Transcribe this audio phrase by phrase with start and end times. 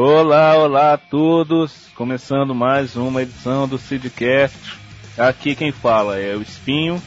[0.00, 1.88] Olá, olá a todos!
[1.96, 4.78] Começando mais uma edição do Sidcast.
[5.18, 7.02] Aqui quem fala é o Espinho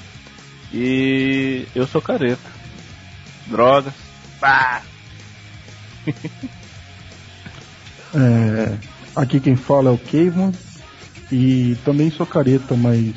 [0.73, 2.51] e eu sou careta.
[3.47, 3.93] Drogas.
[4.41, 4.81] Pá!
[8.13, 8.77] é,
[9.15, 10.51] aqui quem fala é o Caveman
[11.31, 13.15] e também sou careta, mas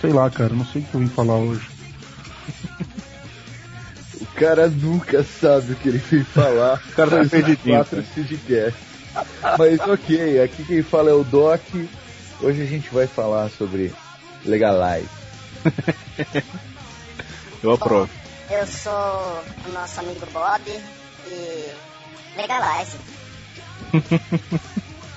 [0.00, 1.71] sei lá, cara, não sei o que eu vim falar hoje.
[4.42, 6.82] O cara nunca sabe o que ele vem falar.
[6.88, 7.76] O cara tá perdidinho.
[7.76, 8.04] Quatro
[9.56, 11.60] Mas ok, aqui quem fala é o Doc.
[12.40, 13.94] Hoje a gente vai falar sobre
[14.44, 15.08] Legalize.
[17.62, 18.10] eu aprovo.
[18.48, 18.92] Bom, eu sou
[19.68, 20.62] o nosso amigo Bob
[21.28, 21.72] e
[22.36, 22.96] Legalize.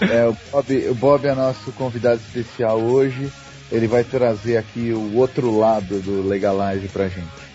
[0.02, 3.32] é, o Bob, o Bob é nosso convidado especial hoje.
[3.72, 7.55] Ele vai trazer aqui o outro lado do Legalize pra gente.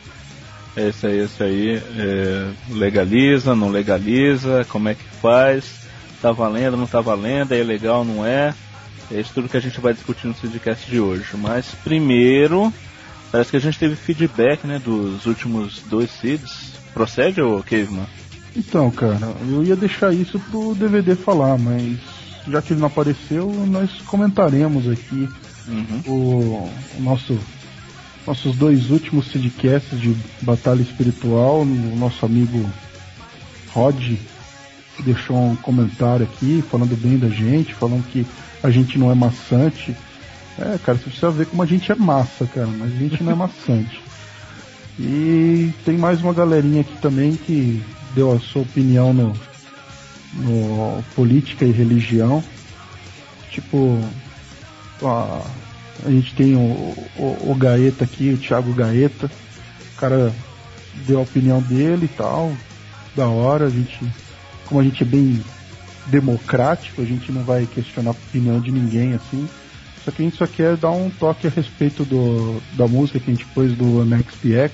[0.77, 1.83] Esse aí, esse aí.
[1.97, 5.81] É, legaliza, não legaliza, como é que faz?
[6.23, 8.55] Tá valendo, não tá valendo, é legal, não é?
[9.11, 11.37] É isso tudo que a gente vai discutir no podcast de hoje.
[11.37, 12.73] Mas primeiro,
[13.33, 16.75] parece que a gente teve feedback né, dos últimos dois seeds.
[16.95, 18.07] Procede, ô Caveman?
[18.57, 21.99] Então, cara, eu ia deixar isso pro DVD falar, mas
[22.49, 25.29] já que ele não apareceu, nós comentaremos aqui
[25.69, 26.03] uhum.
[26.07, 27.39] o, o, nosso
[28.27, 32.69] nossos dois últimos sidcasts de Batalha Espiritual, o nosso amigo
[33.73, 34.19] Rod
[35.03, 38.27] deixou um comentário aqui falando bem da gente, falando que
[38.63, 39.97] a gente não é maçante.
[40.59, 43.33] É, cara, você precisa ver como a gente é massa, cara, mas a gente não
[43.33, 44.01] é maçante.
[44.99, 47.83] E tem mais uma galerinha aqui também que
[48.15, 49.33] deu a sua opinião no,
[50.35, 52.45] no política e religião.
[53.51, 53.99] Tipo,
[55.03, 55.43] a,
[56.05, 56.61] a gente tem o,
[57.17, 59.31] o, o, Gaeta aqui, o Thiago Gaeta.
[59.95, 60.33] O cara
[61.07, 62.53] deu a opinião dele e tal.
[63.17, 63.99] Da hora, a gente.
[64.67, 65.43] Como a gente é bem
[66.07, 69.49] democrático, a gente não vai questionar a opinião de ninguém assim.
[70.05, 73.31] Só que a gente só quer dar um toque a respeito do, da música que
[73.31, 74.73] a gente pôs do MXPX.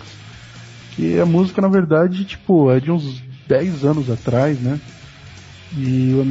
[0.92, 4.80] Que a música, na verdade, tipo, é de uns 10 anos atrás, né?
[5.76, 6.24] E o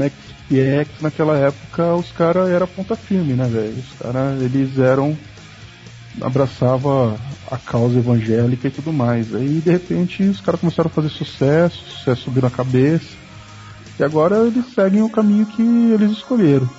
[0.50, 3.76] MXPX naquela época os caras eram ponta firme, né, velho?
[3.78, 5.18] Os caras, eles eram.
[6.22, 7.18] abraçava
[7.50, 9.34] a causa evangélica e tudo mais.
[9.34, 13.26] Aí de repente os caras começaram a fazer sucesso, sucesso subiu na cabeça.
[14.00, 16.70] E agora eles seguem o caminho que eles escolheram.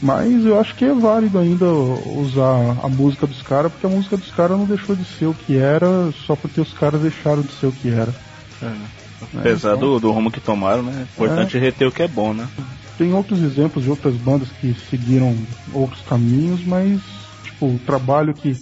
[0.00, 4.16] Mas eu acho que é válido ainda usar a música dos caras, porque a música
[4.16, 7.52] dos caras não deixou de ser o que era só porque os caras deixaram de
[7.52, 8.14] ser o que era.
[8.62, 8.97] É.
[9.34, 10.92] Apesar então, do, do rumo que tomaram, né?
[11.00, 12.48] É importante é, reter o que é bom, né?
[12.96, 15.36] Tem outros exemplos de outras bandas que seguiram
[15.72, 17.00] outros caminhos, mas
[17.44, 18.56] tipo, o trabalho que,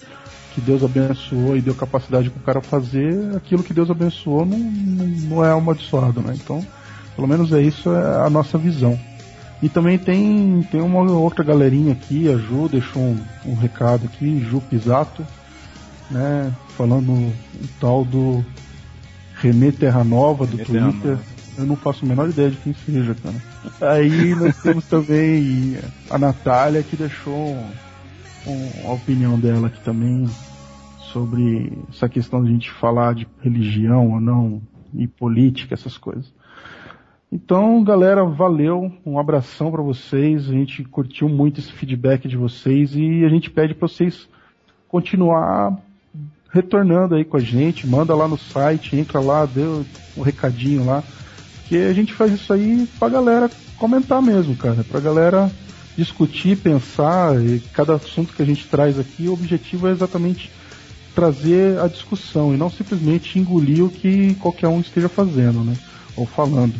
[0.55, 4.59] que Deus abençoou e deu capacidade para o cara fazer, aquilo que Deus abençoou não,
[4.59, 6.34] não, não é amaldiçoado, né?
[6.34, 6.65] Então,
[7.15, 8.99] pelo menos é isso é a nossa visão.
[9.62, 14.39] E também tem, tem uma outra galerinha aqui, a Ju deixou um, um recado aqui,
[14.41, 15.27] Ju Pisato,
[16.11, 17.34] né, falando o
[17.81, 18.45] tal do
[19.37, 21.19] Renê Terra Nova do Renê Twitter.
[21.59, 23.93] Eu não faço a menor ideia de quem seja, cara.
[23.93, 25.79] Aí nós temos também
[26.11, 27.57] a Natália que deixou
[28.47, 30.27] um, a opinião dela aqui também
[31.13, 34.61] sobre essa questão de a gente falar de religião ou não
[34.95, 36.33] e política, essas coisas.
[37.31, 40.49] Então, galera, valeu, um abração para vocês.
[40.49, 44.29] A gente curtiu muito esse feedback de vocês e a gente pede para vocês
[44.89, 45.77] continuar
[46.56, 49.62] retornando aí com a gente, manda lá no site, entra lá, dê
[50.17, 51.05] um recadinho lá,
[51.69, 55.50] que a gente faz isso aí pra galera comentar mesmo, cara, pra galera
[55.97, 60.51] discutir, pensar, e cada assunto que a gente traz aqui, o objetivo é exatamente
[61.15, 65.77] trazer a discussão e não simplesmente engolir o que qualquer um esteja fazendo, né,
[66.16, 66.75] ou falando.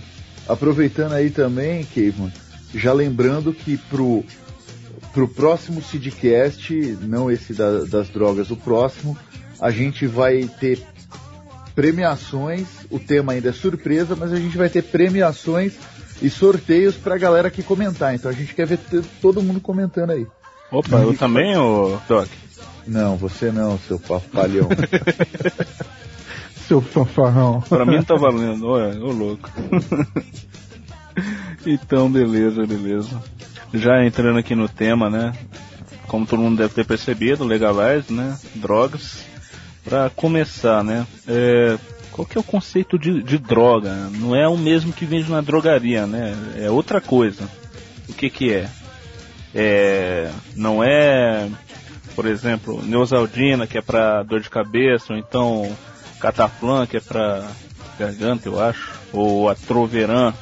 [0.49, 2.33] Aproveitando aí também, Kevin,
[2.75, 4.25] já lembrando que pro
[5.13, 9.17] pro próximo Sidcast, não esse da, das drogas, o próximo,
[9.61, 10.83] a gente vai ter
[11.75, 12.67] premiações.
[12.91, 15.75] O tema ainda é surpresa, mas a gente vai ter premiações
[16.23, 18.15] e sorteios pra galera que comentar.
[18.15, 18.79] Então a gente quer ver
[19.21, 20.27] todo mundo comentando aí.
[20.71, 22.29] Opa, eu também, ô Doc?
[22.87, 24.69] Não, você não, seu papalhão.
[26.67, 27.61] seu fanfarrão.
[27.61, 29.51] pra mim não tá valendo, olha, ô louco.
[31.67, 33.23] então, beleza, beleza.
[33.75, 35.33] Já entrando aqui no tema, né?
[36.07, 38.37] Como todo mundo deve ter percebido, legalize, né?
[38.55, 39.25] Drogas.
[39.87, 41.07] Para começar, né?
[41.29, 41.79] É,
[42.11, 43.95] qual que é o conceito de, de, droga?
[44.11, 46.35] Não é o mesmo que vende na drogaria, né?
[46.59, 47.49] É outra coisa.
[48.09, 48.69] O que que é?
[49.55, 51.49] é não é,
[52.17, 55.77] por exemplo, Neosaldina, que é para dor de cabeça, ou então
[56.19, 57.47] Cataflã, que é para
[57.97, 60.35] garganta, eu acho, ou a Troveran.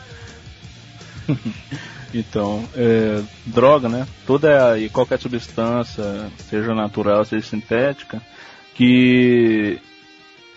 [2.14, 4.06] então, é, droga, né?
[4.26, 8.22] Toda e qualquer substância, seja natural, seja sintética,
[8.74, 9.80] que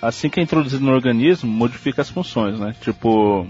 [0.02, 2.76] assim que é introduzido no organismo, modifica as funções, né?
[2.82, 3.48] Tipo,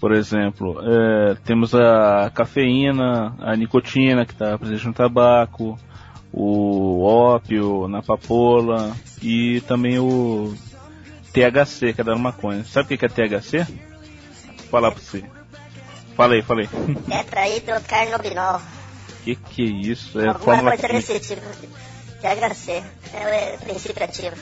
[0.00, 5.78] por exemplo, é, temos a cafeína, a nicotina que está presente no tabaco,
[6.32, 10.54] o ópio na papoula e também o
[11.32, 12.64] THC, que é da maconha.
[12.64, 13.64] Sabe o que é THC?
[13.64, 15.24] Vou falar pra você.
[16.16, 16.68] Falei, falei.
[17.08, 18.60] Tetrahidrocarnobinol.
[19.24, 20.20] Que que é isso?
[20.20, 21.42] É Alguma fórmula coisa desse tipo.
[22.22, 22.82] THC.
[23.12, 24.36] É princípio ativo.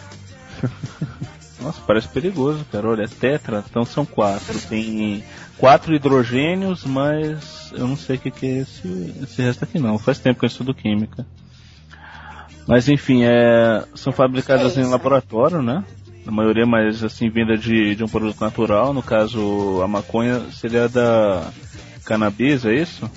[1.61, 2.89] Nossa, parece perigoso, cara.
[2.89, 4.59] Olha, é tetra, então são quatro.
[4.69, 5.25] Tem
[5.59, 9.99] quatro hidrogênios, mas eu não sei o que, que é esse, esse resto aqui não.
[9.99, 11.27] Faz tempo que eu estudo química.
[12.67, 15.85] Mas enfim, é, são fabricadas em laboratório, né?
[16.27, 18.95] A maioria mais assim vinda de, de um produto natural.
[18.95, 21.51] No caso, a maconha seria da
[22.05, 23.11] cannabis, é isso?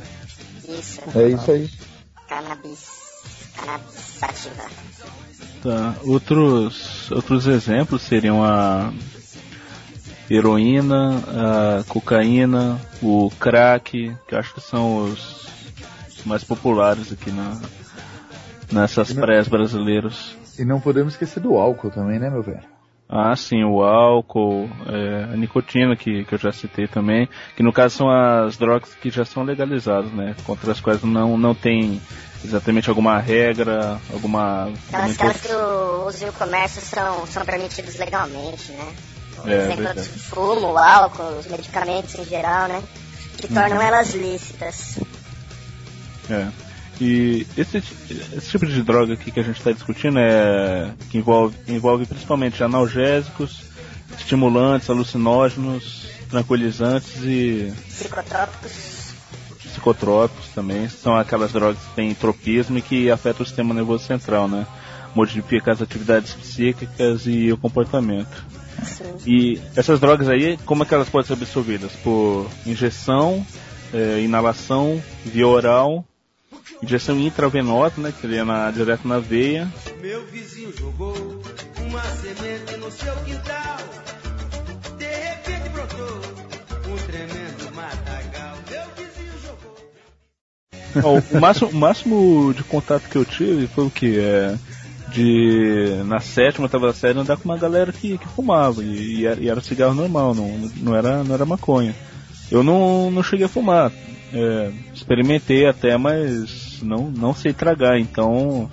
[0.68, 1.02] Isso.
[1.16, 1.70] É isso aí.
[2.28, 2.88] Cannabis.
[3.56, 4.03] Cannabis
[5.62, 5.96] Tá.
[6.04, 8.92] Outros, outros exemplos seriam a
[10.30, 15.48] heroína, a cocaína, o crack, que acho que são os
[16.26, 17.62] mais populares aqui na,
[18.72, 20.36] nessas praias brasileiras.
[20.58, 22.73] E não podemos esquecer do álcool também, né, meu velho?
[23.16, 27.72] Ah, sim, o álcool, é, a nicotina que, que eu já citei também, que no
[27.72, 30.36] caso são as drogas que já são legalizadas, né?
[30.44, 32.02] Contra as quais não, não tem
[32.44, 34.74] exatamente alguma regra, alguma.
[34.92, 38.94] Aquelas, aquelas que o uso e o comércio são, são permitidos legalmente, né?
[39.36, 42.82] Por é, exemplo, o fumo, o álcool, os medicamentos em geral, né?
[43.38, 43.84] Que tornam uhum.
[43.84, 44.98] elas lícitas.
[46.32, 46.48] É.
[47.02, 51.56] E esse, esse tipo de droga aqui que a gente está discutindo é que envolve,
[51.68, 53.64] envolve principalmente analgésicos,
[54.18, 57.74] estimulantes, alucinógenos, tranquilizantes e.
[57.88, 59.14] Psicotrópicos.
[59.60, 60.88] Psicotrópicos também.
[60.88, 64.68] São aquelas drogas que têm tropismo e que afetam o sistema nervoso central, né?
[65.16, 68.46] Modifica as atividades psíquicas e o comportamento.
[68.84, 69.16] Sim.
[69.26, 71.92] E essas drogas aí, como é que elas podem ser absorvidas?
[72.04, 73.46] Por injeção,
[73.94, 76.06] é, inalação, via oral
[76.82, 79.72] injeção intravenosa, né, que seria na, direto na veia.
[80.02, 81.16] Meu vizinho jogou
[81.78, 83.78] uma semente no seu quintal.
[84.98, 86.22] De repente brotou
[86.92, 88.58] um tremendo matagal.
[88.70, 89.34] Meu vizinho
[91.04, 91.22] jogou.
[91.32, 94.20] o, máximo, o máximo de contato que eu tive foi o que?
[94.20, 94.58] É,
[95.14, 98.84] de na sétima, oitava série, andar com uma galera que, que fumava.
[98.84, 101.96] E, e, era, e, era, cigarro normal, não, não, era, não era maconha.
[102.54, 103.92] Eu não, não cheguei a fumar.
[104.32, 108.70] É, experimentei até, mas não, não sei tragar, então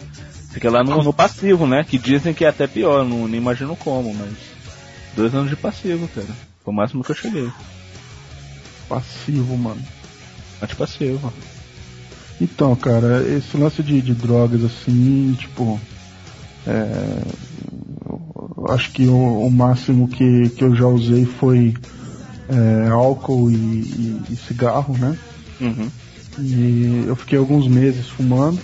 [0.50, 1.82] fica lá no, no, passivo, né?
[1.82, 4.34] Que dizem que é até pior, não, nem imagino como, mas
[5.16, 6.28] dois anos de passivo, cara.
[6.62, 7.50] Foi o máximo que eu cheguei.
[8.86, 9.82] Passivo, mano.
[10.60, 11.32] Mas passivo.
[12.38, 15.80] Então, cara, esse lance de, de drogas assim, tipo.
[16.66, 17.22] É,
[18.68, 21.74] acho que o, o, máximo que, que eu já usei foi
[22.50, 25.16] é, álcool e, e, e cigarro, né?
[25.60, 25.88] Uhum.
[26.38, 28.58] E eu fiquei alguns meses fumando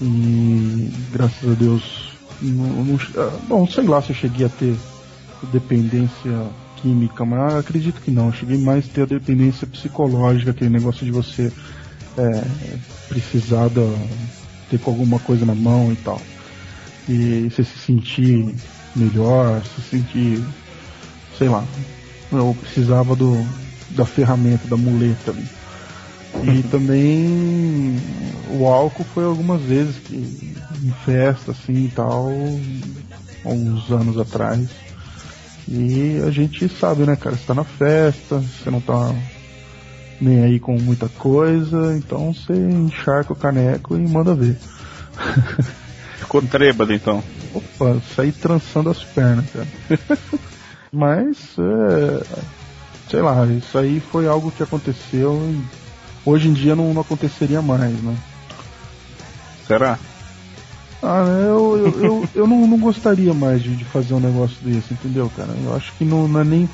[0.00, 4.76] e graças a Deus não, não, ah, bom, sei lá se eu cheguei a ter
[5.52, 8.26] dependência química, mas acredito que não.
[8.26, 11.50] Eu cheguei mais a ter a dependência psicológica, aquele negócio de você
[12.18, 12.44] é,
[13.08, 13.82] precisar da,
[14.70, 16.20] ter com alguma coisa na mão e tal.
[17.08, 18.54] E você se sentir
[18.94, 20.42] melhor, se sentir,
[21.38, 21.64] sei lá.
[22.32, 23.46] Eu precisava do,
[23.90, 25.46] da ferramenta, da muleta ali.
[26.42, 27.96] E também
[28.50, 32.28] o álcool foi algumas vezes que em festa assim e tal,
[33.44, 34.68] uns anos atrás.
[35.68, 39.14] E a gente sabe, né, cara, você tá na festa, você não tá
[40.20, 44.56] nem aí com muita coisa, então você encharca o caneco e manda ver.
[46.18, 47.22] Ficou trêbado então.
[47.54, 49.66] Opa, saí trançando as pernas, cara.
[50.96, 55.62] Mas, é, sei lá, isso aí foi algo que aconteceu e
[56.24, 58.16] hoje em dia não, não aconteceria mais, né?
[59.66, 59.98] Será?
[61.02, 64.94] Ah, eu, eu, eu, eu não, não, gostaria mais de, de, fazer um negócio desse,
[64.94, 65.52] entendeu, cara?
[65.62, 66.64] Eu acho que não, não é nem.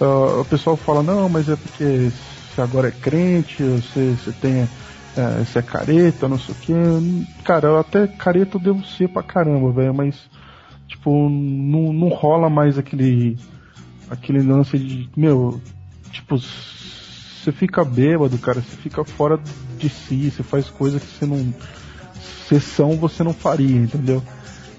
[0.00, 2.12] Uh, o pessoal fala, não, mas é porque
[2.54, 4.68] você agora é crente, você, você tem.
[5.16, 6.72] É, você é careta, não sei o que.
[7.42, 10.30] Cara, eu até careta eu devo ser pra caramba, velho, mas.
[10.86, 13.36] Tipo, não, não rola mais aquele.
[14.14, 15.08] Aquele lance de.
[15.16, 15.60] Meu,
[16.10, 19.38] tipo, você fica bêbado, cara, você fica fora
[19.78, 21.54] de si, você faz coisas que você não.
[22.48, 24.22] Sessão você não faria, entendeu?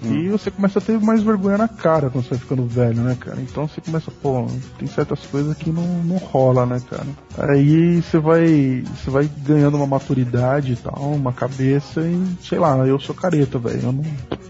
[0.04, 0.14] Hum.
[0.14, 3.16] E você começa a ter mais vergonha na cara quando você vai ficando velho, né,
[3.18, 3.40] cara?
[3.40, 4.46] Então você começa, pô,
[4.78, 7.06] tem certas coisas que não, não rola, né, cara?
[7.38, 8.82] Aí você vai.
[8.82, 13.58] Você vai ganhando uma maturidade e tal, uma cabeça e, sei lá, eu sou careta,
[13.58, 13.82] velho.
[13.82, 14.04] Eu não,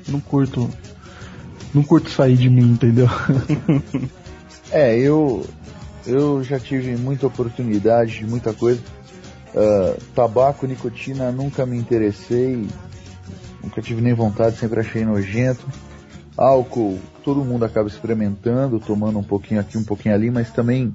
[0.08, 0.68] não curto.
[1.74, 3.08] Não curto sair de mim, entendeu?
[4.70, 5.44] é, eu.
[6.06, 8.80] Eu já tive muita oportunidade de muita coisa.
[9.52, 12.68] Uh, tabaco, nicotina, nunca me interessei
[13.66, 15.66] nunca tive nem vontade, sempre achei nojento.
[16.36, 20.94] Álcool, todo mundo acaba experimentando, tomando um pouquinho aqui, um pouquinho ali, mas também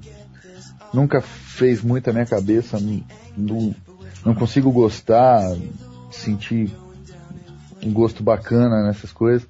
[0.92, 3.02] nunca fez muito a minha cabeça, não,
[3.36, 3.74] não,
[4.24, 5.42] não consigo gostar,
[6.10, 6.70] sentir
[7.84, 9.46] um gosto bacana nessas coisas.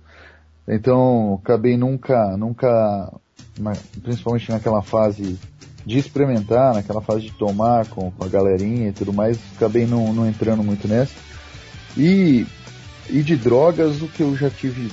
[0.67, 3.12] Então, acabei nunca, nunca,
[4.02, 5.38] principalmente naquela fase
[5.85, 10.12] de experimentar, naquela fase de tomar com, com a galerinha e tudo mais, acabei não,
[10.12, 11.12] não entrando muito nessa.
[11.97, 12.47] E
[13.09, 14.90] e de drogas, o que eu já tive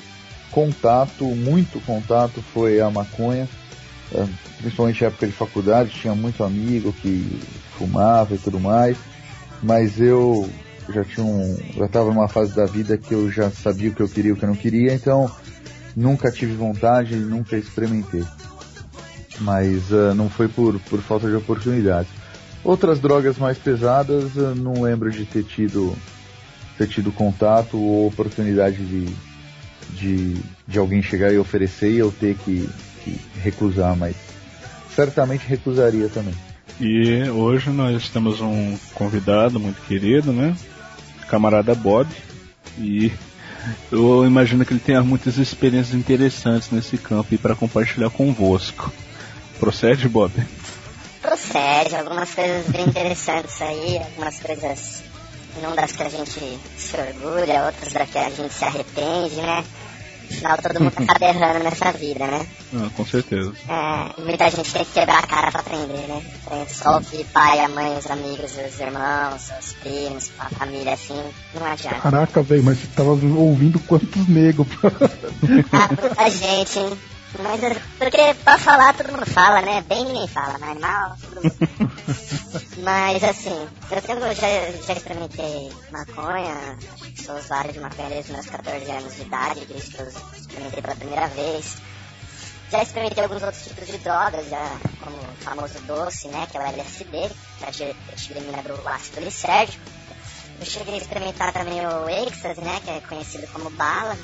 [0.52, 3.48] contato, muito contato, foi a maconha.
[4.12, 4.26] É,
[4.58, 7.40] principalmente na época de faculdade, tinha muito amigo que
[7.78, 8.98] fumava e tudo mais.
[9.62, 10.50] Mas eu
[10.90, 11.58] já tinha um.
[11.78, 14.34] Já estava numa fase da vida que eu já sabia o que eu queria e
[14.34, 15.30] o que eu não queria, então
[15.96, 18.24] nunca tive vontade, nunca experimentei.
[19.40, 22.08] Mas uh, não foi por, por falta de oportunidade.
[22.64, 25.96] Outras drogas mais pesadas, eu não lembro de ter tido
[26.78, 29.06] ter tido contato ou oportunidade de,
[29.90, 32.70] de, de alguém chegar e oferecer e eu ter que,
[33.04, 34.16] que recusar, mas
[34.96, 36.34] certamente recusaria também.
[36.80, 40.56] E hoje nós temos um convidado muito querido, né?
[41.28, 42.10] Camarada Bob.
[42.78, 43.12] E
[43.92, 48.90] eu imagino que ele tenha muitas experiências interessantes nesse campo e para compartilhar convosco.
[49.60, 50.32] Procede, Bob?
[51.22, 55.04] Procede, algumas coisas bem interessantes aí, algumas coisas
[55.62, 59.64] não das que a gente se orgulha, outras das que a gente se arrepende, né?
[60.32, 62.48] Afinal, todo mundo acaba errando nessa vida, né?
[62.76, 63.52] Ah, com certeza.
[63.68, 66.22] É, muita gente tem que quebrar a cara pra aprender, né?
[66.70, 71.22] Só o pai, a mãe, os amigos, os irmãos, os primos, a família, assim,
[71.54, 72.00] não adianta.
[72.00, 74.68] Caraca, velho, mas você tava ouvindo quantos negros?
[75.74, 76.98] ah, muita gente, hein?
[77.38, 77.62] Mas
[77.98, 79.82] porque pra falar todo mundo fala, né?
[79.82, 81.56] Bem ninguém fala, mas mal todo mundo.
[82.82, 86.78] mas assim, eu tenho, já, já experimentei maconha,
[87.24, 90.96] sou usuário de maconha desde meus 14 anos de idade, desde que eu experimentei pela
[90.96, 91.78] primeira vez.
[92.72, 96.48] Já experimentei alguns outros tipos de drogas, já, como o famoso doce, né?
[96.50, 99.84] Que é o LSD, que é a tiremina do ácido lisérgico.
[100.60, 102.80] Eu cheguei a experimentar também o êxtase, né?
[102.84, 104.18] Que é conhecido como bala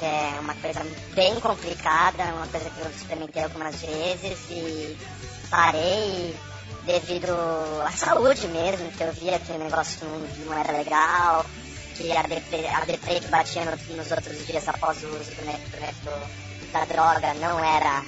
[0.00, 0.80] é uma coisa
[1.14, 4.96] bem complicada, uma coisa que eu experimentei algumas vezes e
[5.50, 6.34] parei
[6.84, 7.32] devido
[7.84, 11.44] à saúde mesmo, que eu via que o negócio não, não era legal,
[11.96, 12.80] que a deprê, a
[13.20, 18.02] que batia no, nos outros dias após o uso do método da droga não era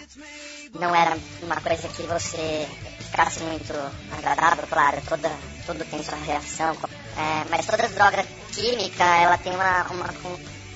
[0.81, 2.67] não era uma coisa que você
[2.99, 3.73] ficasse muito
[4.11, 5.31] agradável, claro, toda,
[5.67, 6.76] tudo tem sua reação,
[7.17, 10.09] é, mas toda droga química, ela tem uma, uma,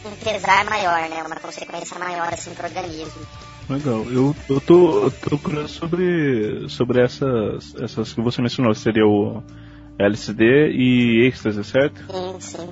[0.05, 1.23] um pesar maior, né?
[1.23, 3.27] Uma consequência maior assim pro organismo.
[3.69, 4.05] Legal.
[4.11, 8.75] Eu, eu tô, eu tô curioso sobre, sobre essas, essas que você mencionou.
[8.75, 9.43] Seria o
[9.99, 12.01] LSD e êxtase, certo?
[12.11, 12.69] Sim, sim.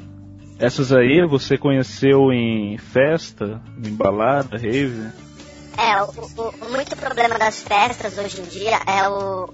[0.59, 5.13] Essas aí você conheceu em festa, em balada, rave?
[5.77, 9.53] É, o, o, muito problema das festas hoje em dia é o,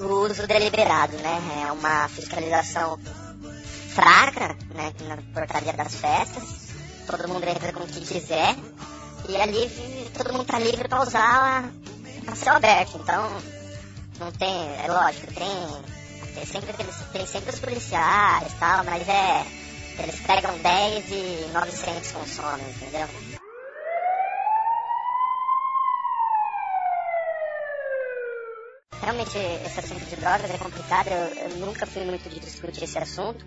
[0.00, 1.66] o uso deliberado, né?
[1.68, 2.98] É uma fiscalização
[3.90, 6.63] fraca, né, na portaria das festas
[7.06, 8.56] todo mundo entra com o que quiser.
[9.28, 9.70] E ali
[10.16, 11.70] todo mundo tá livre para usar
[12.26, 12.98] a céu aberto.
[12.98, 13.28] Então,
[14.18, 16.72] não tem, é lógico, tem, tem, sempre,
[17.12, 19.44] tem sempre os policiais e tal, mas é.
[19.96, 23.08] Eles pegam 10 e 900 consomem, entendeu?
[29.00, 31.08] Realmente, esse assunto de drogas é complicado.
[31.08, 33.46] Eu, eu nunca fui muito de discutir esse assunto,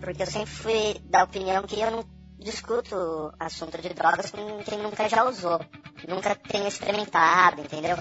[0.00, 2.13] porque eu sempre fui da opinião que eu não
[2.44, 5.58] discuto assunto de drogas com quem nunca já usou,
[6.06, 7.96] nunca tem experimentado, entendeu?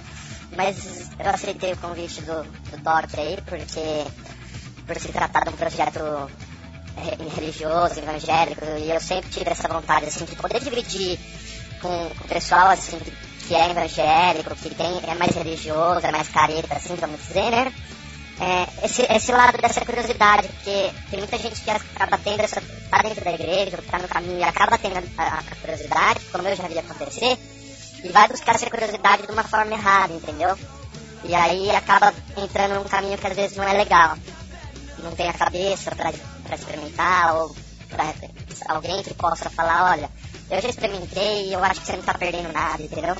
[0.55, 4.05] Mas eu aceitei o convite do, do Doc aí, porque
[4.85, 6.29] por se tratar de um projeto
[7.35, 11.17] religioso, evangélico, e eu sempre tive essa vontade, assim, de poder dividir
[11.81, 13.11] com, com o pessoal, assim, que,
[13.47, 17.73] que é evangélico, que tem, é mais religioso, é mais careta, assim, vamos dizer, né?
[18.39, 22.61] É, esse, esse lado dessa curiosidade, porque tem muita gente que acaba tendo essa.
[22.89, 26.55] tá dentro da igreja, tá no caminho e acaba tendo a, a curiosidade, como eu
[26.55, 27.37] já vi acontecer,
[28.03, 30.57] e vai buscar essa curiosidade de uma forma errada, entendeu?
[31.23, 34.17] E aí acaba entrando num caminho que às vezes não é legal.
[34.99, 36.11] Não tem a cabeça pra
[36.55, 37.55] experimentar, ou
[37.89, 38.13] pra
[38.67, 40.09] alguém que possa falar, olha,
[40.49, 43.15] eu já experimentei e eu acho que você não tá perdendo nada, entendeu?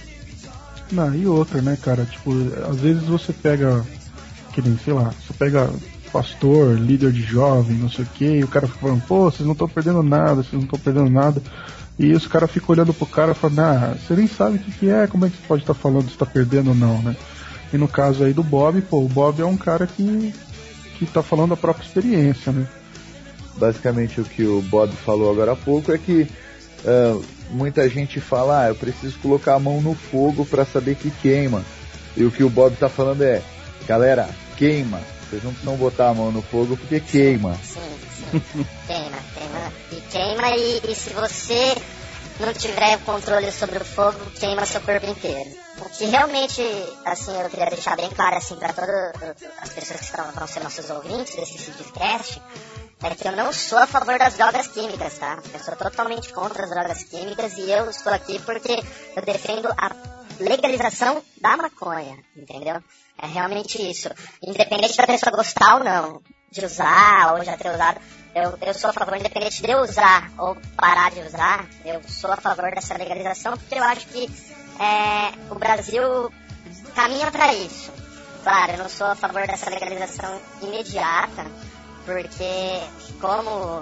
[0.92, 2.06] Não, e outra, né, cara?
[2.06, 2.32] Tipo,
[2.70, 3.86] às vezes você pega,
[4.54, 5.70] que nem, sei lá, você pega
[6.12, 9.46] pastor, líder de jovem, não sei o que, e o cara fica falando, pô, vocês
[9.46, 11.42] não estão perdendo nada, vocês não estão perdendo nada.
[11.98, 14.90] E os caras ficam olhando pro cara falando, ah, você nem sabe o que, que
[14.90, 17.16] é, como é que você pode estar tá falando se tá perdendo ou não, né?
[17.74, 20.34] E no caso aí do Bob, pô, o Bob é um cara que,
[20.98, 22.68] que tá falando da própria experiência, né?
[23.58, 26.28] Basicamente o que o Bob falou agora há pouco é que
[26.86, 31.10] uh, muita gente fala, ah, eu preciso colocar a mão no fogo para saber que
[31.10, 31.64] queima.
[32.16, 33.42] E o que o Bob tá falando é,
[33.88, 34.30] galera,
[34.64, 35.02] queima.
[35.30, 37.54] Vocês não precisam botar a mão no fogo porque queima.
[37.56, 37.82] Sim,
[38.32, 38.66] sim.
[38.88, 39.74] queima, queima.
[39.92, 41.76] E queima e, e se você
[42.40, 45.50] não tiver controle sobre o fogo, queima seu corpo inteiro.
[45.80, 46.62] O que realmente,
[47.04, 50.64] assim, eu queria deixar bem claro, assim, para todas as pessoas que estão, vão ser
[50.64, 52.42] nossos ouvintes desse podcast,
[53.04, 55.40] é que eu não sou a favor das drogas químicas, tá?
[55.54, 58.82] Eu sou totalmente contra as drogas químicas e eu estou aqui porque
[59.16, 59.90] eu defendo a
[60.40, 62.82] legalização da maconha, entendeu?
[63.22, 64.10] É realmente isso.
[64.42, 66.22] Independente da pessoa gostar ou não
[66.52, 68.00] de usar ou já ter usado,
[68.36, 72.38] eu, eu sou a favor, independente de usar ou parar de usar, eu sou a
[72.38, 74.30] favor dessa legalização porque eu acho que
[74.80, 76.32] é, o Brasil
[76.96, 77.92] caminha para isso.
[78.44, 81.46] Claro, eu não sou a favor dessa legalização imediata,
[82.06, 82.82] porque
[83.22, 83.80] como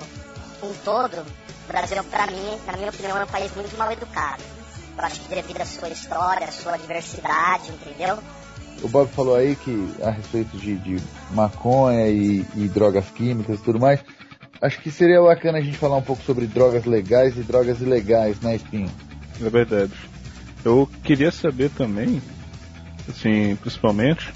[0.64, 4.61] um todo, o Brasil, para mim, na minha opinião, é um país muito mal educado.
[4.98, 8.20] Eu acho que devido à sua história, à sua diversidade, entendeu?
[8.82, 10.98] O Bob falou aí que a respeito de, de
[11.32, 14.00] maconha e, e drogas químicas e tudo mais,
[14.62, 18.40] acho que seria bacana a gente falar um pouco sobre drogas legais e drogas ilegais,
[18.42, 18.92] né, Espinho?
[19.40, 19.94] É verdade.
[20.64, 22.22] Eu queria saber também,
[23.10, 24.32] assim, principalmente,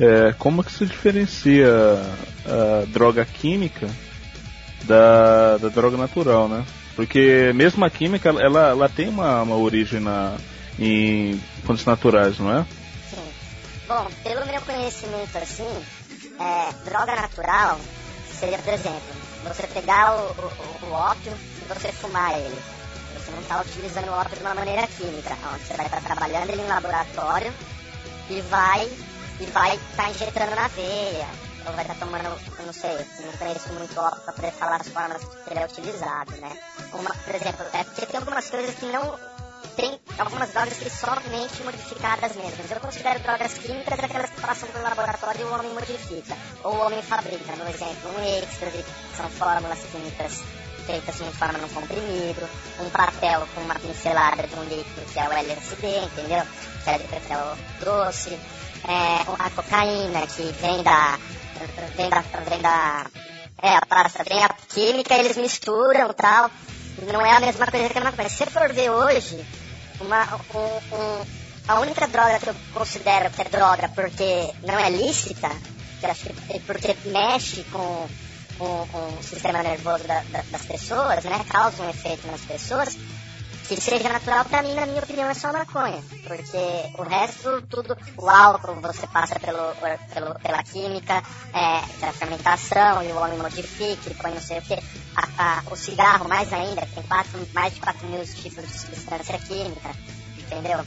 [0.00, 1.68] é, como que se diferencia
[2.46, 3.88] a droga química
[4.84, 6.64] da, da droga natural, né?
[6.96, 10.36] Porque mesmo a química, ela, ela tem uma, uma origem na,
[10.78, 12.66] em fontes naturais, não é?
[13.10, 13.30] Sim.
[13.86, 15.68] Bom, pelo meu conhecimento, assim,
[16.40, 17.78] é, droga natural
[18.32, 21.32] seria, por exemplo, você pegar o, o, o ópio
[21.62, 22.56] e você fumar ele.
[23.14, 26.62] Você não está utilizando o ópio de uma maneira química, você vai estar trabalhando ele
[26.62, 27.52] em laboratório
[28.30, 28.88] e vai
[29.38, 31.26] e vai estar tá injetando na veia,
[31.66, 32.24] ou vai estar tomando,
[32.64, 36.32] não sei, não conheço muito óbvio para poder falar as formas que ele é utilizado,
[36.36, 36.56] né?
[36.92, 39.18] Uma, por exemplo, é porque tem algumas coisas que não
[39.76, 42.64] tem algumas drogas que somente modificadas mesmo.
[42.70, 46.36] Eu considero drogas químicas aquelas que passam pelo laboratório e o homem modifica.
[46.64, 48.84] Ou o homem fabrica, por exemplo, um êxtase,
[49.16, 50.42] são fórmulas químicas
[50.86, 52.48] feitas em forma num comprimido,
[52.80, 56.46] um papel com uma pincelada de um líquido que é o LSD, entendeu?
[56.84, 58.38] Que é o doce
[58.88, 61.18] é, a cocaína que vem da.
[61.96, 62.20] Vem da.
[62.20, 63.06] vem da.
[63.62, 66.50] É, a praça, vem a química, eles misturam tal.
[67.12, 68.28] Não é a mesma coisa que a maconha.
[68.28, 69.44] Se for ver hoje,
[70.00, 71.26] uma, um, um,
[71.68, 75.50] a única droga que eu considero que é droga porque não é lícita,
[76.00, 78.08] que acho que é porque mexe com,
[78.58, 81.44] com, com o sistema nervoso da, da, das pessoas, né?
[81.48, 82.96] Causa um efeito nas pessoas,
[83.68, 86.02] que seja natural para mim, na minha opinião, é só maconha.
[86.26, 89.74] Porque o resto, tudo, o álcool você passa pelo,
[90.14, 94.62] pelo, pela química, é, pela fermentação, e o homem modifica, ele põe não sei o
[94.62, 94.74] que.
[95.16, 99.38] A, a, o cigarro, mais ainda, tem quatro, mais de 4 mil tipos de substância
[99.38, 99.90] química,
[100.38, 100.84] entendeu?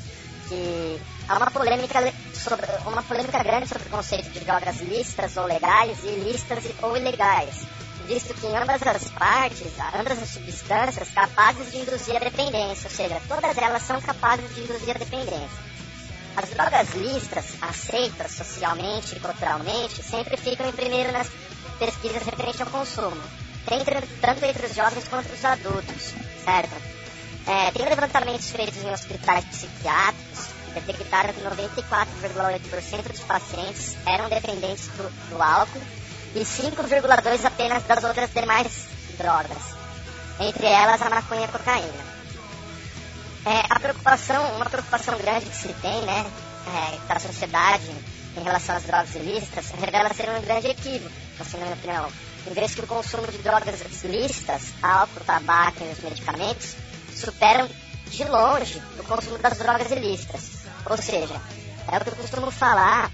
[0.48, 2.00] Que há uma polêmica,
[2.34, 6.96] sobre, uma polêmica grande sobre o conceito de drogas listas ou legais e listas ou
[6.96, 7.79] ilegais
[8.10, 12.96] visto que em ambas as partes, ambas as substâncias capazes de induzir a dependência, ou
[12.96, 15.70] seja, todas elas são capazes de induzir a dependência.
[16.36, 21.30] As drogas listas, aceitas socialmente e culturalmente, sempre ficam em primeiro nas
[21.78, 23.22] pesquisas referentes ao consumo,
[24.22, 26.82] tanto entre os jovens quanto os adultos, certo?
[27.46, 34.88] É, tem levantamentos feitos em hospitais psiquiátricos que detectaram que 94,8% dos pacientes eram dependentes
[34.88, 35.99] do, do álcool
[36.36, 38.88] e 5,2 apenas das outras demais
[39.18, 39.58] drogas,
[40.40, 42.10] entre elas a maconha e a cocaína.
[43.46, 46.26] É, a preocupação, uma preocupação grande que se tem, né,
[46.68, 47.90] é, da sociedade
[48.38, 52.12] em relação às drogas ilícitas, revela ser um grande equívoco, assim, na minha opinião.
[52.48, 56.76] Em vez que o consumo de drogas ilícitas, álcool, tabaco e os medicamentos,
[57.16, 57.70] superam
[58.08, 60.60] de longe o consumo das drogas ilícitas.
[60.86, 61.42] Ou seja,
[61.92, 63.12] é o que eu costumo falar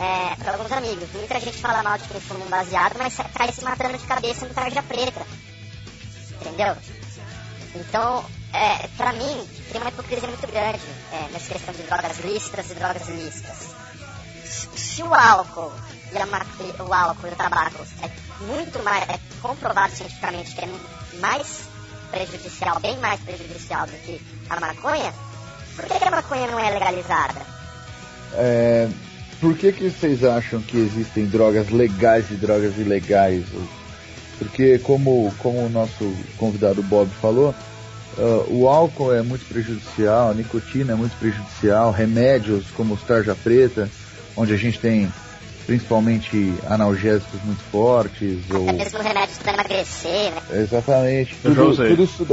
[0.00, 1.08] é, para alguns amigos.
[1.12, 4.46] Muita gente fala mal de quem fuma um baseado, mas cai se matando de cabeça
[4.46, 5.26] no tarja preta.
[6.40, 6.76] Entendeu?
[7.74, 10.80] Então, é, pra mim, tem uma hipocrisia muito grande
[11.12, 13.74] é, nessa questão de drogas lícitas e drogas ilícitas.
[14.44, 15.72] Se o álcool
[16.12, 20.68] e a, o álcool e o tabaco é muito mais, é comprovado cientificamente que é
[21.20, 21.68] mais
[22.10, 25.12] prejudicial, bem mais prejudicial do que a maconha,
[25.74, 27.40] por que, que a maconha não é legalizada?
[28.34, 28.88] É,
[29.40, 33.44] por que, que vocês acham que existem drogas legais e drogas ilegais?
[34.38, 37.54] Porque, como, como o nosso convidado Bob falou,
[38.18, 43.34] uh, o álcool é muito prejudicial, a nicotina é muito prejudicial, remédios como os tarja
[43.34, 43.88] preta,
[44.36, 45.10] onde a gente tem
[45.66, 48.38] principalmente analgésicos muito fortes.
[48.48, 48.72] Até ou...
[48.72, 50.42] mesmo remédios para emagrecer, né?
[50.52, 51.36] Exatamente.
[51.42, 52.26] Tudo, tudo, isso,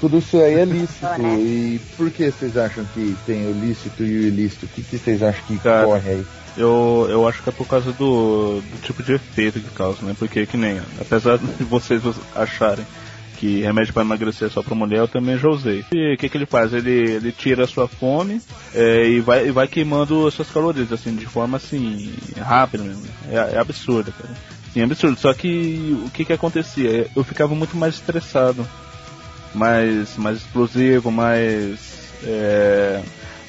[0.00, 1.06] tudo isso aí é lícito.
[1.18, 1.36] Né?
[1.38, 4.66] E por que vocês acham que tem o lícito e o ilícito?
[4.66, 6.26] O que, que vocês acham que Cara, corre aí?
[6.56, 10.14] Eu, eu acho que é por causa do, do tipo de efeito que causa, né?
[10.18, 12.02] Porque que nem, apesar de vocês
[12.34, 12.86] acharem
[13.36, 15.84] que remédio para emagrecer é só para mulher, eu também já usei.
[15.92, 16.72] E o que, que ele faz?
[16.72, 18.40] Ele, ele tira a sua fome
[18.74, 23.04] é, e, vai, e vai queimando as suas calorias, assim, de forma assim, rápida mesmo.
[23.28, 24.34] É, é absurda, cara.
[24.72, 25.18] Sim, é absurdo.
[25.18, 27.08] Só que o que que acontecia?
[27.14, 28.66] Eu ficava muito mais estressado,
[29.54, 31.78] mais, mais explosivo, mais.
[32.22, 33.02] É,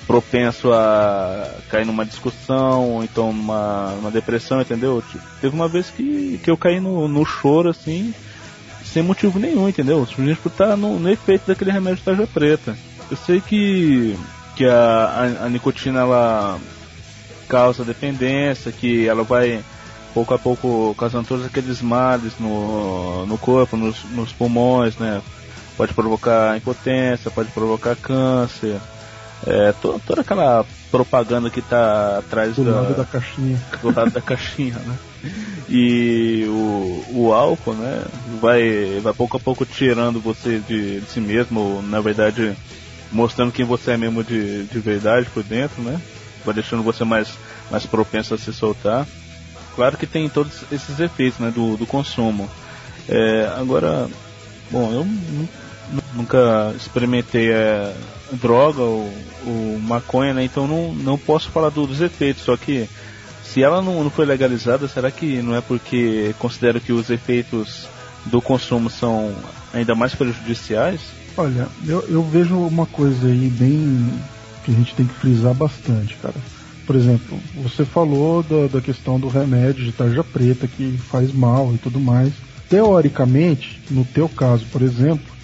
[0.06, 5.04] propenso a cair numa discussão, ou então numa, numa depressão, entendeu?
[5.12, 8.14] Tipo, teve uma vez que, que eu caí no, no choro, assim,
[8.84, 10.06] sem motivo nenhum, entendeu?
[10.06, 12.78] Simplesmente por estar no, no efeito daquele remédio de tarja preta.
[13.10, 14.18] Eu sei que,
[14.56, 16.60] que a, a, a nicotina ela
[17.48, 19.64] causa dependência, que ela vai
[20.14, 25.22] pouco a pouco causando todos aqueles males no, no corpo, nos, nos pulmões, né?
[25.76, 28.80] Pode provocar impotência, pode provocar câncer,
[29.46, 33.62] é, to, toda aquela propaganda que está atrás do da, lado da caixinha.
[33.82, 34.98] Do lado da caixinha, né?
[35.70, 38.04] E o, o álcool, né,
[38.40, 42.56] vai, vai pouco a pouco tirando você de, de si mesmo, na verdade,
[43.12, 46.00] mostrando quem você é mesmo de, de verdade por dentro, né?
[46.44, 47.30] Vai deixando você mais,
[47.72, 49.08] mais propenso a se soltar.
[49.76, 52.50] Claro que tem todos esses efeitos, né, do, do consumo.
[53.10, 54.08] É, agora,
[54.72, 55.08] bom, eu
[56.14, 57.94] nunca experimentei é,
[58.36, 59.12] droga ou,
[59.46, 60.44] ou, maconha, né?
[60.44, 62.44] Então não, não posso falar do, dos efeitos.
[62.44, 62.88] Só que
[63.44, 67.88] se ela não, não foi legalizada, será que não é porque considero que os efeitos
[68.26, 69.34] do consumo são
[69.74, 71.02] ainda mais prejudiciais?
[71.38, 74.10] Olha, eu, eu vejo uma coisa aí bem
[74.64, 76.36] que a gente tem que frisar bastante, cara.
[76.86, 81.74] Por exemplo, você falou da, da questão do remédio de tarja preta que faz mal
[81.74, 82.32] e tudo mais.
[82.70, 85.35] Teoricamente, no teu caso, por exemplo,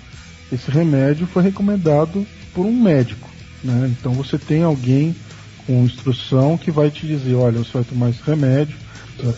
[0.51, 3.29] esse remédio foi recomendado por um médico.
[3.63, 3.93] Né?
[3.97, 5.15] Então você tem alguém
[5.65, 8.77] com instrução que vai te dizer, olha, você vai tomar esse remédio.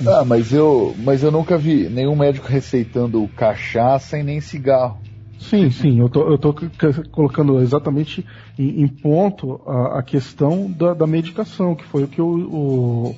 [0.07, 4.97] Ah, mas eu, mas eu nunca vi nenhum médico receitando cachaça e nem cigarro.
[5.39, 6.55] Sim, sim, eu tô, eu tô
[7.11, 8.25] colocando exatamente
[8.57, 13.15] em, em ponto a, a questão da, da, medicação, que foi o que o, o,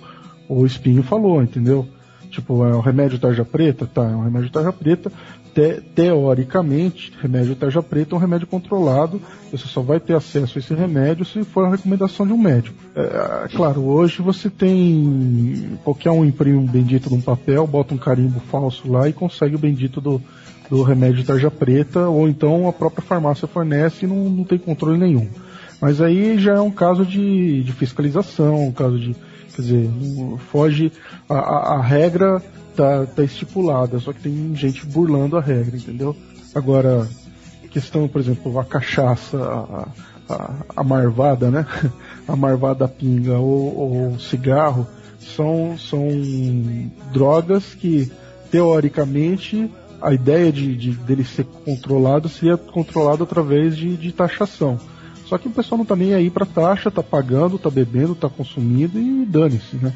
[0.49, 1.87] o Espinho falou, entendeu?
[2.31, 3.85] Tipo, é o remédio tarja preta?
[3.85, 5.11] Tá, é um remédio tarja preta,
[5.55, 9.21] te, teoricamente, remédio tarja preta é um remédio controlado.
[9.49, 12.75] Você só vai ter acesso a esse remédio se for a recomendação de um médico.
[12.93, 15.79] É, é, claro, hoje você tem.
[15.85, 19.55] Qualquer um imprime um bendito de um papel, bota um carimbo falso lá e consegue
[19.55, 20.21] o bendito do,
[20.69, 24.97] do remédio tarja preta, ou então a própria farmácia fornece e não, não tem controle
[24.97, 25.29] nenhum.
[25.79, 29.15] Mas aí já é um caso de, de fiscalização, um caso de.
[29.55, 29.89] Quer dizer,
[30.51, 30.91] foge.
[31.29, 32.41] a, a, a regra
[32.75, 36.15] tá, tá estipulada, só que tem gente burlando a regra, entendeu?
[36.53, 37.07] Agora,
[37.71, 39.87] questão, por exemplo, a cachaça, a,
[40.33, 41.65] a, a marvada, né?
[42.27, 44.87] A marvada pinga ou, ou cigarro
[45.19, 46.09] são, são
[47.13, 48.11] drogas que,
[48.49, 49.69] teoricamente,
[50.01, 54.79] a ideia de, de dele ser controlado seria controlado através de, de taxação.
[55.25, 58.29] Só que o pessoal não tá nem aí para taxa, tá pagando, tá bebendo, tá
[58.29, 59.91] consumindo e dane-se, né?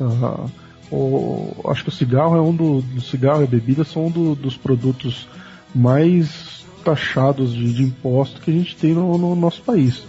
[0.00, 0.48] Uh,
[0.90, 4.10] o, acho que o cigarro é um do, do cigarro e a bebida são um
[4.10, 5.28] do, dos produtos
[5.74, 10.04] mais taxados de, de imposto que a gente tem no, no nosso país.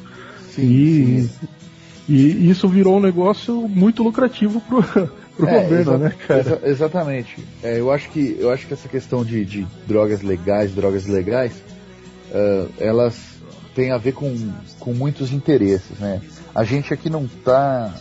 [0.51, 1.47] Sim, e, sim.
[2.07, 4.83] e isso virou um negócio muito lucrativo pro,
[5.35, 6.39] pro é, governo, né, cara?
[6.41, 7.43] Exa exatamente.
[7.63, 11.53] É, eu acho que eu acho que essa questão de, de drogas legais, drogas legais,
[12.31, 13.38] uh, elas
[13.75, 16.21] têm a ver com, com muitos interesses, né?
[16.53, 17.93] A gente aqui não está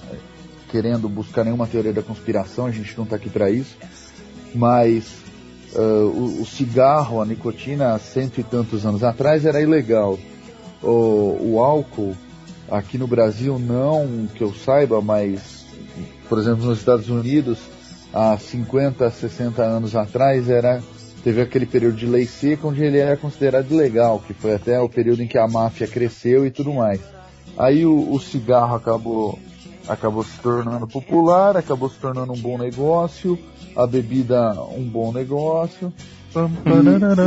[0.70, 3.76] querendo buscar nenhuma teoria da conspiração, a gente não está aqui para isso,
[4.54, 5.04] mas
[5.74, 10.18] uh, o, o, cigarro, a nicotina, há cento e tantos anos atrás era ilegal.
[10.82, 12.14] O, o álcool,
[12.70, 15.64] aqui no Brasil, não que eu saiba, mas,
[16.28, 17.58] por exemplo, nos Estados Unidos,
[18.12, 20.82] há 50, 60 anos atrás, era
[21.22, 24.88] teve aquele período de lei seca onde ele era considerado ilegal, que foi até o
[24.88, 27.00] período em que a máfia cresceu e tudo mais.
[27.56, 29.38] Aí o, o cigarro acabou
[29.88, 33.38] acabou se tornando popular, acabou se tornando um bom negócio,
[33.74, 35.90] a bebida um bom negócio,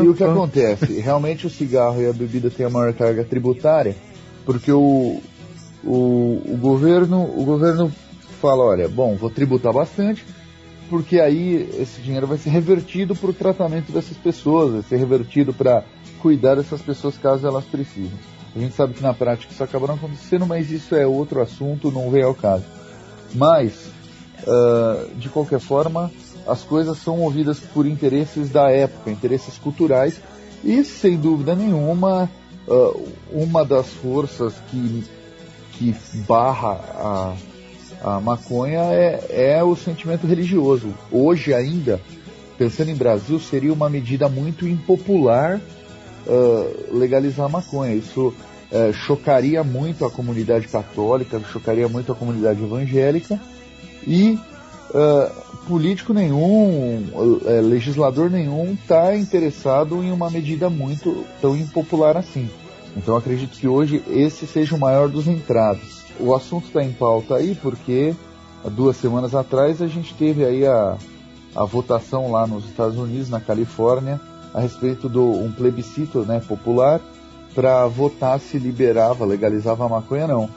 [0.02, 1.00] E, e o que acontece?
[1.00, 3.96] Realmente o cigarro e a bebida têm a maior carga tributária,
[4.46, 5.22] porque o,
[5.84, 7.92] o, o, governo, o governo
[8.40, 10.26] fala, olha, bom, vou tributar bastante,
[10.92, 15.54] porque aí esse dinheiro vai ser revertido para o tratamento dessas pessoas, vai ser revertido
[15.54, 15.86] para
[16.20, 18.20] cuidar dessas pessoas caso elas precisem.
[18.54, 21.90] A gente sabe que na prática isso acaba não acontecendo, mas isso é outro assunto,
[21.90, 22.66] não vem ao caso.
[23.34, 23.86] Mas,
[24.44, 26.12] uh, de qualquer forma,
[26.46, 30.20] as coisas são movidas por interesses da época, interesses culturais,
[30.62, 32.30] e sem dúvida nenhuma,
[32.68, 35.06] uh, uma das forças que,
[35.72, 35.96] que
[36.28, 37.34] barra a,
[38.04, 40.94] a maconha é, é o sentimento religioso.
[41.12, 42.02] Hoje ainda,
[42.58, 45.62] pensando em Brasil, seria uma medida muito impopular
[46.26, 47.94] uh, legalizar a maconha.
[47.94, 53.40] Isso uh, chocaria muito a comunidade católica, chocaria muito a comunidade evangélica
[54.06, 54.40] e
[54.90, 57.06] uh, político nenhum,
[57.70, 62.50] legislador nenhum está interessado em uma medida muito tão impopular assim.
[62.98, 67.36] Então acredito que hoje esse seja o maior dos entraves o assunto está em pauta
[67.36, 68.14] aí porque
[68.64, 70.98] há duas semanas atrás a gente teve aí a,
[71.56, 74.20] a votação lá nos Estados Unidos, na Califórnia,
[74.54, 77.00] a respeito do um plebiscito né, popular
[77.54, 80.50] para votar se liberava, legalizava a maconha não.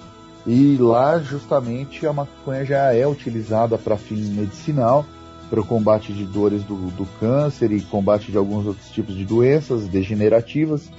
[0.47, 5.07] E lá justamente a maconha já é utilizada para fim medicinal,
[5.49, 9.25] para o combate de dores do, do câncer e combate de alguns outros tipos de
[9.25, 10.91] doenças degenerativas.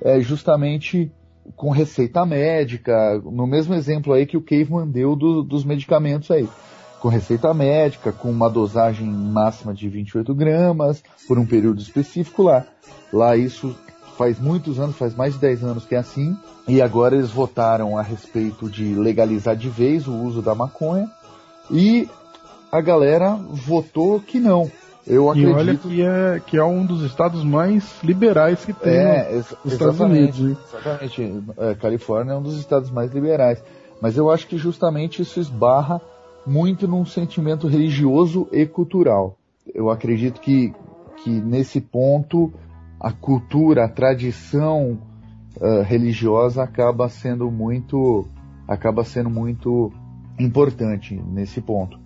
[0.00, 1.12] É justamente
[1.56, 6.48] com receita médica, no mesmo exemplo aí que o Caveman deu do, dos medicamentos aí.
[7.00, 12.66] Com receita médica, com uma dosagem máxima de 28 gramas, por um período específico lá.
[13.12, 13.74] Lá isso
[14.18, 16.36] faz muitos anos, faz mais de 10 anos que é assim,
[16.68, 21.10] e agora eles votaram a respeito de legalizar de vez o uso da maconha,
[21.70, 22.06] e
[22.70, 24.70] a galera votou que não.
[25.10, 25.50] Eu acredito...
[25.50, 29.54] E olha que é, que é um dos estados mais liberais que tem é, ex
[29.64, 30.56] Estados Unidos.
[30.72, 31.42] Exatamente.
[31.58, 33.62] É, Califórnia é um dos estados mais liberais.
[34.00, 36.00] Mas eu acho que justamente isso esbarra
[36.46, 39.36] muito num sentimento religioso e cultural.
[39.74, 40.72] Eu acredito que,
[41.22, 42.52] que nesse ponto
[42.98, 44.98] a cultura, a tradição
[45.56, 48.26] uh, religiosa acaba sendo muito
[48.68, 49.92] acaba sendo muito
[50.38, 51.98] importante nesse ponto.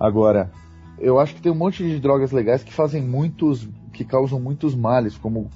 [0.00, 0.50] Agora,
[0.98, 4.74] eu acho que tem um monte de drogas legais que fazem muitos, que causam muitos
[4.74, 5.50] males, como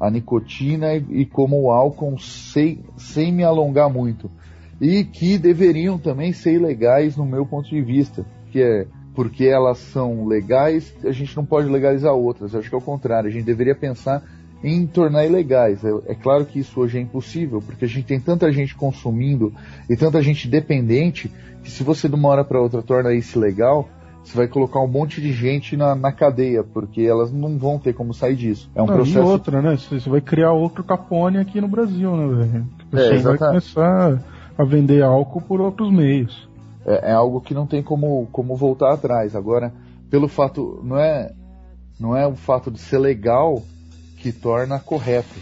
[0.00, 4.30] a nicotina e, e como o álcool, sem, sem me alongar muito.
[4.80, 9.78] E que deveriam também ser ilegais no meu ponto de vista, que é porque elas
[9.78, 12.52] são legais, a gente não pode legalizar outras.
[12.52, 14.22] Eu acho que é o contrário, a gente deveria pensar
[14.62, 15.82] em tornar ilegais.
[15.84, 19.52] É, é, claro que isso hoje é impossível, porque a gente tem tanta gente consumindo
[19.90, 21.32] e tanta gente dependente
[21.64, 23.88] que se você de uma hora para outra torna isso legal,
[24.22, 27.94] você vai colocar um monte de gente na, na cadeia, porque elas não vão ter
[27.94, 28.70] como sair disso.
[28.74, 29.18] É um não, processo.
[29.18, 29.76] E outra, né?
[29.76, 32.66] Você vai criar outro Capone aqui no Brasil, né, velho?
[32.92, 34.22] Você é, vai começar
[34.56, 36.48] a vender álcool por outros meios.
[36.86, 39.34] É, é, algo que não tem como, como voltar atrás.
[39.34, 39.72] Agora,
[40.10, 40.80] pelo fato.
[40.84, 41.32] Não é,
[41.98, 43.62] não é o fato de ser legal
[44.18, 45.34] que torna correto.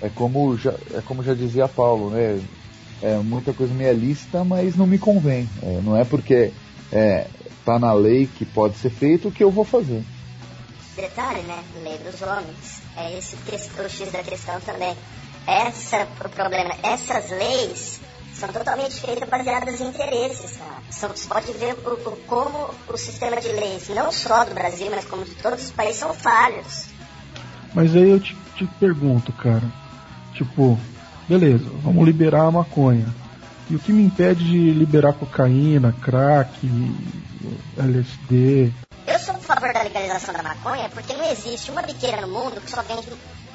[0.00, 2.40] É como já, é como já dizia Paulo, né?
[3.02, 5.48] É muita coisa me é lícita, mas não me convém.
[5.62, 6.52] É, não é porque
[6.92, 7.26] é,
[7.70, 10.02] está na lei que pode ser feito, o que eu vou fazer.
[10.96, 11.62] Detalhe, né?
[11.82, 12.82] Lei dos homens.
[12.96, 14.96] É esse o X da questão também.
[15.46, 18.00] Essa, o problema, essas leis
[18.34, 20.56] são totalmente feitas baseadas em interesses.
[20.56, 20.82] Cara.
[20.90, 24.88] São, você pode ver o, o, como o sistema de leis, não só do Brasil,
[24.90, 26.86] mas como de todos os países, são falhos.
[27.72, 29.62] Mas aí eu te, te pergunto, cara.
[30.34, 30.78] Tipo,
[31.28, 33.06] beleza, vamos liberar a maconha.
[33.70, 36.50] E o que me impede de liberar cocaína, crack,
[37.76, 38.72] LSD?
[39.06, 42.60] Eu sou a favor da legalização da maconha porque não existe uma biqueira no mundo
[42.60, 43.08] que só vende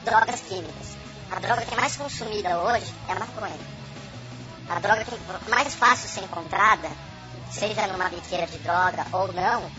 [0.04, 0.96] drogas químicas.
[1.32, 3.58] A droga que é mais consumida hoje é a maconha.
[4.70, 6.90] A droga que é mais fácil ser encontrada,
[7.52, 9.70] seja numa biqueira de droga ou não,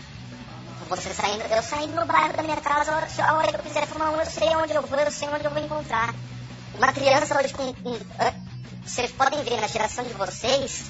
[0.89, 4.11] você saindo, eu saindo no bairro da minha casa, a hora que eu quiser fumar
[4.11, 6.13] um, eu sei onde eu vou, eu sei onde eu vou encontrar.
[6.75, 7.73] Uma criança hoje com,
[8.85, 10.85] vocês podem ver na geração de vocês,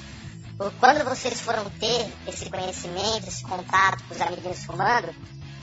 [0.80, 5.14] quando vocês foram ter esse conhecimento, esse contato com os amiguinhos fumando,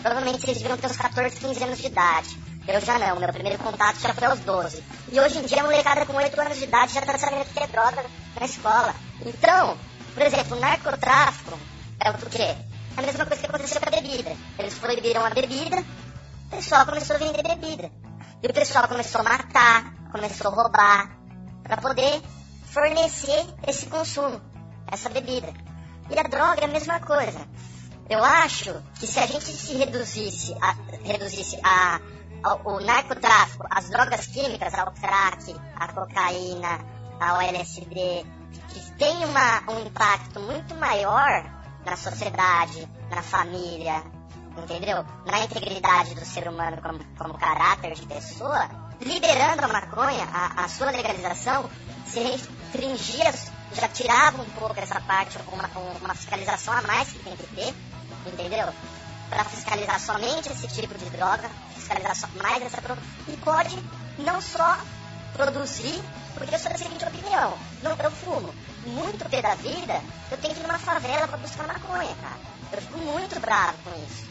[0.01, 2.39] provavelmente vocês viram ter uns 14, 15 anos de idade.
[2.65, 4.81] Eu já não, meu primeiro contato já foi aos 12.
[5.12, 7.60] E hoje em dia a molecada com 8 anos de idade já tá sabendo que
[7.60, 8.05] é droga
[8.39, 8.95] na escola.
[9.25, 9.77] Então,
[10.13, 11.60] por exemplo, o narcotráfico
[11.99, 12.43] é o quê?
[12.43, 12.58] É
[12.97, 14.36] a mesma coisa que aconteceu com a bebida.
[14.58, 15.84] Eles proibiram a bebida,
[16.45, 17.91] o pessoal começou a vender bebida.
[18.41, 21.17] E o pessoal começou a matar, começou a roubar,
[21.63, 22.21] para poder
[22.65, 24.41] fornecer esse consumo,
[24.88, 25.54] essa bebida.
[26.10, 27.39] E a droga é a mesma coisa.
[28.10, 32.00] Eu acho que se a gente se reduzisse a, reduzisse a
[32.63, 36.80] o narcotráfico, as drogas químicas, o crack, a cocaína,
[37.19, 38.26] a LSD,
[38.69, 41.43] que tem uma, um impacto muito maior
[41.84, 44.04] na sociedade, na família,
[44.58, 45.04] entendeu?
[45.26, 48.69] Na integridade do ser humano como, como caráter de pessoa,
[49.02, 51.69] liberando a maconha, a, a sua legalização,
[52.06, 53.34] se restringia,
[53.76, 55.70] já tirava um pouco essa parte, uma,
[56.02, 57.76] uma fiscalização a mais que tem que ter,
[58.26, 58.74] entendeu?
[59.30, 62.78] Para fiscalizar somente esse tipo de droga, fiscalizar só mais essa
[63.28, 63.78] e pode
[64.20, 64.78] não só
[65.34, 66.02] produzir,
[66.36, 68.54] porque eu sou da seguinte opinião, não, eu fumo
[68.86, 72.56] muito pé da vida, eu tenho que ir numa favela para buscar maconha, cara.
[72.72, 74.26] Eu fico muito bravo com isso,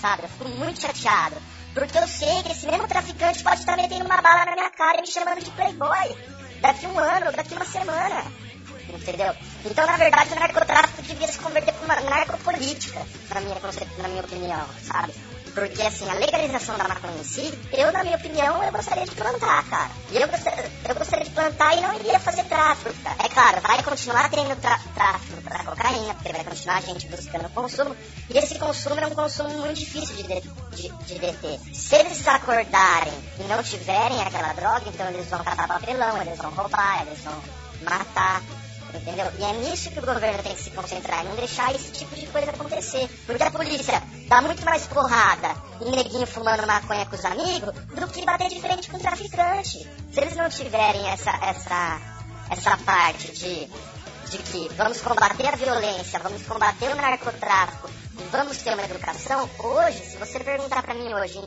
[0.00, 0.24] sabe?
[0.24, 1.36] Eu fico muito chateado.
[1.74, 4.98] Porque eu sei que esse mesmo traficante pode estar metendo uma bala na minha cara
[4.98, 6.16] e me chamando de playboy.
[6.60, 8.24] Daqui um ano, daqui uma semana.
[8.88, 9.34] Entendeu?
[9.64, 13.56] Então, na verdade, o narcotráfico devia se converter para uma narcopolítica, na minha,
[13.98, 15.12] na minha opinião, sabe?
[15.54, 19.10] Porque, assim, a legalização da maconha em si, eu, na minha opinião, eu gostaria de
[19.10, 19.90] plantar, cara.
[20.10, 23.16] E eu gostaria, eu gostaria de plantar e não iria fazer tráfico, cara.
[23.22, 27.94] É claro, vai continuar tendo tráfico para cocaína, porque vai continuar a gente buscando consumo.
[28.30, 31.60] E esse consumo é um consumo muito difícil de, de, de deter.
[31.74, 36.50] Se eles acordarem e não tiverem aquela droga, então eles vão catar papelão, eles vão
[36.50, 37.42] roubar, eles vão
[37.82, 38.40] matar
[38.94, 39.26] entendeu?
[39.38, 42.26] E é nisso que o governo tem que se concentrar, não deixar esse tipo de
[42.26, 43.08] coisa acontecer.
[43.26, 48.08] Porque a polícia dá muito mais porrada em neguinho fumando maconha com os amigos do
[48.08, 49.88] que bater de frente com o traficante.
[50.12, 52.00] Se eles não tiverem essa, essa,
[52.50, 53.66] essa parte de,
[54.30, 57.90] de que vamos combater a violência, vamos combater o narcotráfico,
[58.30, 61.40] vamos ter uma educação, hoje, se você perguntar para mim hoje,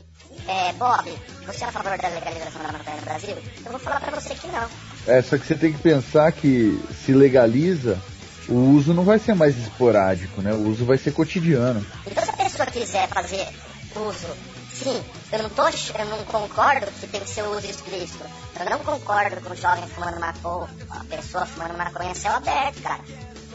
[0.46, 1.10] é, Bob,
[1.44, 3.36] você é a favor da legalização da maconha no Brasil?
[3.64, 4.68] Eu vou falar para você que não.
[5.06, 7.98] É, só que você tem que pensar que se legaliza,
[8.48, 10.52] o uso não vai ser mais esporádico, né?
[10.52, 11.84] O uso vai ser cotidiano.
[12.06, 13.46] Então se a pessoa quiser fazer
[13.94, 14.26] uso,
[14.72, 15.00] sim,
[15.32, 18.24] eu não, tô, eu não concordo que tem que ser uso explícito.
[18.58, 23.00] Eu não concordo com o jovem fumando maconha, a pessoa fumando maconha céu aberto, cara.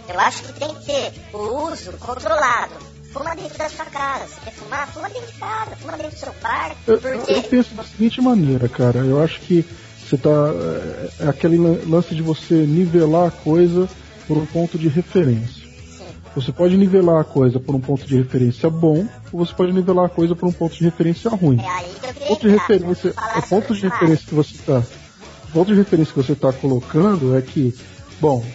[0.07, 2.73] Eu acho que tem que ter o uso controlado.
[3.13, 4.25] Fuma dentro da sua casa.
[4.27, 6.77] Se quer fumar, fuma dentro de casa, fuma dentro do seu quarto.
[6.87, 7.31] Eu, porque...
[7.31, 8.99] eu penso da seguinte maneira, cara.
[8.99, 9.65] Eu acho que
[10.11, 10.29] você tá.
[10.29, 13.87] É, é aquele lance de você nivelar a coisa
[14.27, 15.61] por um ponto de referência.
[16.35, 20.05] Você pode nivelar a coisa por um ponto de referência bom, ou você pode nivelar
[20.05, 21.59] a coisa por um ponto de referência ruim.
[21.59, 24.83] É o ponto de referência, o ponto de referência que você está,
[25.53, 27.73] ponto de referência que você está colocando é que,
[28.19, 28.45] bom,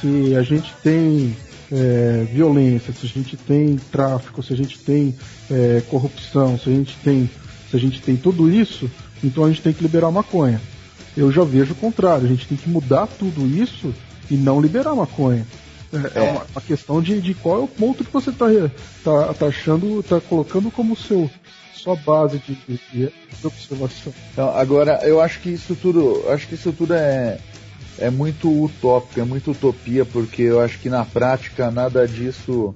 [0.00, 1.36] se a gente tem
[1.72, 5.16] é, violência, se a gente tem tráfico, se a gente tem
[5.50, 7.28] é, corrupção, se a gente tem,
[7.68, 8.88] se a gente tem tudo isso,
[9.22, 10.60] então a gente tem que liberar maconha.
[11.18, 13.92] Eu já vejo o contrário, a gente tem que mudar tudo isso
[14.30, 15.44] e não liberar maconha.
[15.92, 18.46] É, é uma, uma, questão de, de qual é o ponto que você está
[19.02, 21.28] tá, tá achando, está colocando como seu
[21.74, 24.12] sua base de, de, de observação.
[24.32, 27.38] Então, agora, eu acho que isso tudo, acho que isso tudo é,
[27.98, 32.74] é muito utópico, é muito utopia, porque eu acho que na prática nada disso,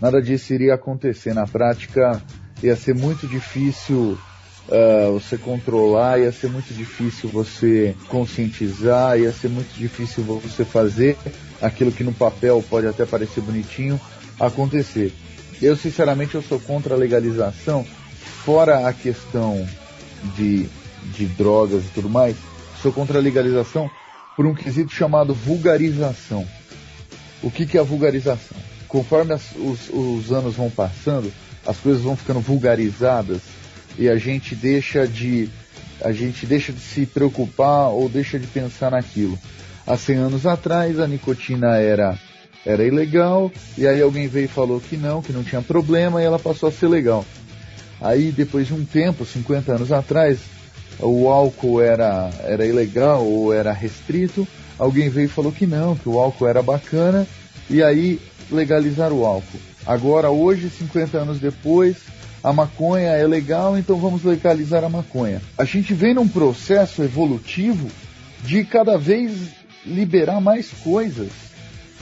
[0.00, 1.34] nada disso iria acontecer.
[1.34, 2.22] Na prática
[2.62, 4.18] ia ser muito difícil
[4.68, 11.16] uh, você controlar, ia ser muito difícil você conscientizar, ia ser muito difícil você fazer
[11.60, 14.00] aquilo que no papel pode até parecer bonitinho
[14.38, 15.12] acontecer.
[15.60, 17.84] Eu sinceramente eu sou contra a legalização,
[18.44, 19.66] fora a questão
[20.36, 20.68] de,
[21.14, 22.36] de drogas e tudo mais,
[22.80, 23.90] sou contra a legalização
[24.36, 26.46] por um quesito chamado vulgarização.
[27.42, 28.56] O que, que é a vulgarização?
[28.86, 31.32] Conforme as, os, os anos vão passando,
[31.66, 33.40] as coisas vão ficando vulgarizadas
[33.98, 35.50] e a gente deixa de
[36.00, 39.36] a gente deixa de se preocupar ou deixa de pensar naquilo.
[39.84, 42.16] Há 100 anos atrás a nicotina era
[42.64, 46.24] era ilegal e aí alguém veio e falou que não, que não tinha problema e
[46.24, 47.24] ela passou a ser legal.
[48.00, 50.38] Aí depois de um tempo, 50 anos atrás,
[51.00, 54.46] o álcool era era ilegal ou era restrito,
[54.78, 57.26] alguém veio e falou que não, que o álcool era bacana
[57.68, 58.20] e aí
[58.50, 59.58] legalizaram o álcool.
[59.84, 61.96] Agora hoje, 50 anos depois,
[62.42, 65.42] a maconha é legal, então vamos legalizar a maconha.
[65.56, 67.88] A gente vem num processo evolutivo
[68.44, 69.50] de cada vez
[69.84, 71.28] liberar mais coisas.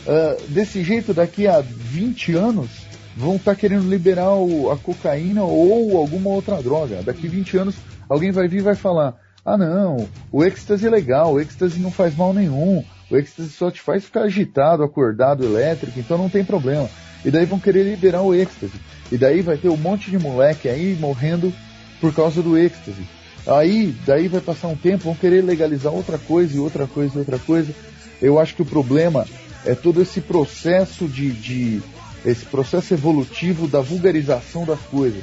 [0.06, 2.68] Uh, desse jeito, daqui a 20 anos,
[3.16, 7.02] vão estar tá querendo liberar o, a cocaína ou alguma outra droga.
[7.02, 7.74] Daqui 20 anos,
[8.08, 11.90] alguém vai vir e vai falar: ah, não, o êxtase é legal, o êxtase não
[11.90, 16.44] faz mal nenhum, o êxtase só te faz ficar agitado, acordado, elétrico, então não tem
[16.44, 16.88] problema.
[17.24, 18.74] E daí vão querer liberar o êxtase.
[19.10, 21.52] E daí vai ter um monte de moleque aí morrendo
[22.00, 23.02] por causa do êxtase.
[23.46, 27.18] Aí, daí vai passar um tempo, vão querer legalizar outra coisa e outra coisa e
[27.18, 27.72] outra coisa.
[28.20, 29.24] Eu acho que o problema
[29.64, 31.82] é todo esse processo de, de
[32.24, 35.22] esse processo evolutivo da vulgarização das coisas.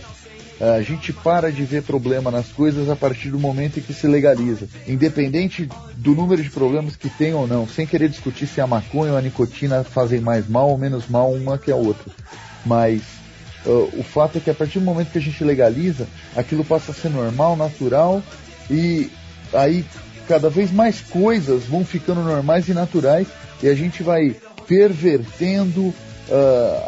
[0.61, 4.07] A gente para de ver problema nas coisas a partir do momento em que se
[4.07, 4.69] legaliza.
[4.87, 5.67] Independente
[5.97, 9.17] do número de problemas que tem ou não, sem querer discutir se a maconha ou
[9.17, 12.13] a nicotina fazem mais mal ou menos mal uma que a outra.
[12.65, 13.01] Mas
[13.65, 16.91] uh, o fato é que a partir do momento que a gente legaliza, aquilo passa
[16.91, 18.21] a ser normal, natural
[18.69, 19.09] e
[19.53, 19.85] aí
[20.27, 23.27] cada vez mais coisas vão ficando normais e naturais
[23.61, 24.35] e a gente vai
[24.67, 25.93] pervertendo uh,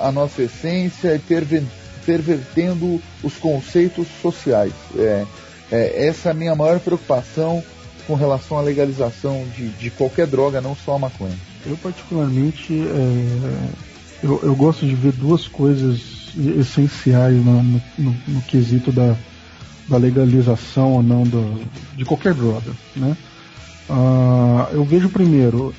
[0.01, 1.63] a nossa essência e perver,
[2.05, 4.73] pervertendo os conceitos sociais.
[4.97, 5.25] É,
[5.71, 7.63] é, essa é a minha maior preocupação
[8.07, 11.35] com relação à legalização de, de qualquer droga, não só a maconha.
[11.65, 13.85] Eu particularmente é,
[14.23, 19.15] eu, eu, gosto de ver duas coisas essenciais no, no, no, no quesito da,
[19.87, 21.61] da legalização ou não do,
[21.95, 23.15] de qualquer droga, né?
[23.89, 25.73] Uh, eu vejo primeiro,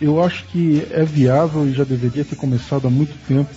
[0.00, 3.50] eu acho que é viável e já deveria ter começado há muito tempo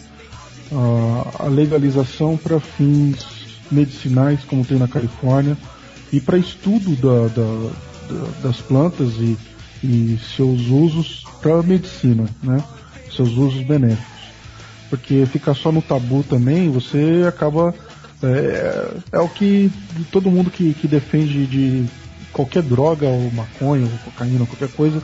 [0.72, 3.26] uh, a legalização para fins
[3.72, 5.58] medicinais, como tem na Califórnia,
[6.12, 7.70] e para estudo da, da,
[8.10, 9.38] da, das plantas e,
[9.84, 12.64] e seus usos para medicina, né?
[13.12, 14.17] seus usos benéficos.
[14.90, 17.74] Porque ficar só no tabu também, você acaba
[18.24, 19.72] é, é o que
[20.12, 21.86] todo mundo que, que defende de
[22.32, 25.02] qualquer droga, ou maconha, ou cocaína, qualquer coisa,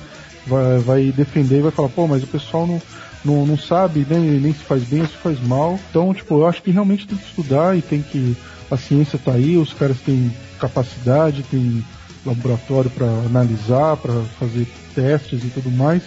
[0.47, 2.81] vai, vai defender e vai falar, pô, mas o pessoal não,
[3.23, 5.79] não, não sabe nem, nem se faz bem ou se faz mal.
[5.89, 8.35] Então, tipo, eu acho que realmente tem que estudar e tem que.
[8.71, 11.83] A ciência tá aí, os caras têm capacidade, tem
[12.25, 16.01] laboratório para analisar, para fazer testes e tudo mais,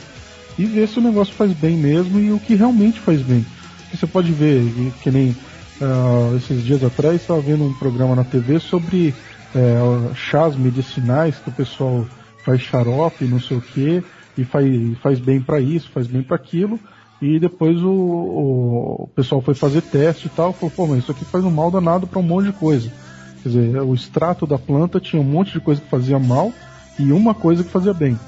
[0.59, 3.45] e ver se o negócio faz bem mesmo e o que realmente faz bem.
[3.97, 4.63] Você pode ver,
[5.03, 5.35] que nem
[5.79, 9.15] Uh, esses dias atrás estava vendo um programa na TV sobre
[9.55, 12.07] é, chás medicinais que o pessoal
[12.45, 14.03] faz xarope, não sei o que,
[14.39, 14.67] e faz,
[15.03, 16.81] faz bem para isso, faz bem para aquilo,
[17.21, 21.13] e depois o, o, o, pessoal foi fazer teste e tal, falou, pô, mas isso
[21.13, 22.91] aqui faz um mal danado para um monte de coisa.
[23.43, 26.53] Quer dizer, o extrato da planta tinha um monte de coisa que fazia mal
[26.99, 28.19] e uma coisa que fazia bem.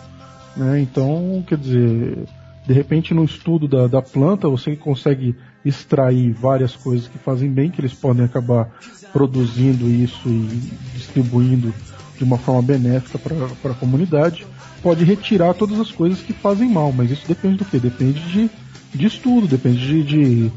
[0.56, 0.80] Né?
[0.80, 2.24] Então, quer dizer,
[2.68, 7.70] de repente no estudo da, da planta você consegue extrair várias coisas que fazem bem,
[7.70, 8.68] que eles podem acabar
[9.10, 11.72] produzindo isso e distribuindo
[12.18, 14.46] de uma forma benéfica para a comunidade.
[14.82, 17.78] Pode retirar todas as coisas que fazem mal, mas isso depende do que?
[17.78, 18.50] Depende de,
[18.94, 20.52] de estudo, depende de, de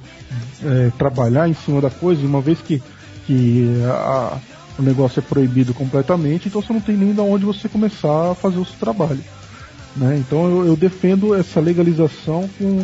[0.66, 2.84] é, trabalhar em cima da coisa, uma vez que,
[3.26, 4.38] que a,
[4.78, 8.36] o negócio é proibido completamente, então você não tem nem de onde você começar a
[8.36, 9.24] fazer o seu trabalho.
[9.96, 10.18] Né?
[10.18, 12.84] Então eu, eu, defendo essa legalização com,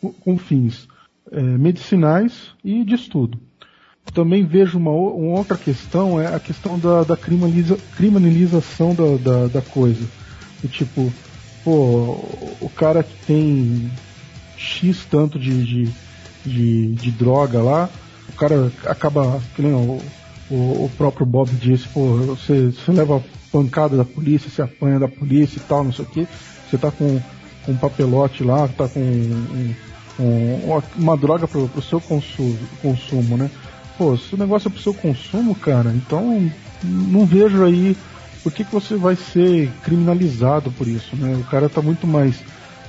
[0.00, 0.86] com, com fins
[1.32, 3.38] é, medicinais e de estudo.
[4.14, 9.46] Também vejo uma, uma, outra questão, é a questão da, da criminaliza, criminalização da, da,
[9.48, 10.06] da coisa.
[10.62, 11.12] E, tipo,
[11.64, 12.12] pô,
[12.60, 13.90] o cara que tem
[14.56, 15.92] X tanto de, de,
[16.44, 17.90] de, de droga lá,
[18.28, 19.72] o cara acaba, nem
[20.50, 25.08] o, o, próprio Bob disse, pô, você, você leva pancada da polícia, se apanha da
[25.08, 26.28] polícia e tal, não sei o que.
[26.68, 27.20] Você tá com,
[27.64, 29.74] com um papelote lá, tá com um,
[30.20, 33.50] um, uma droga pro, pro seu consumo, consumo, né?
[33.96, 36.50] Pô, se o negócio é pro seu consumo, cara, então
[36.82, 37.96] não vejo aí
[38.42, 41.36] por que, que você vai ser criminalizado por isso, né?
[41.40, 42.36] O cara tá muito mais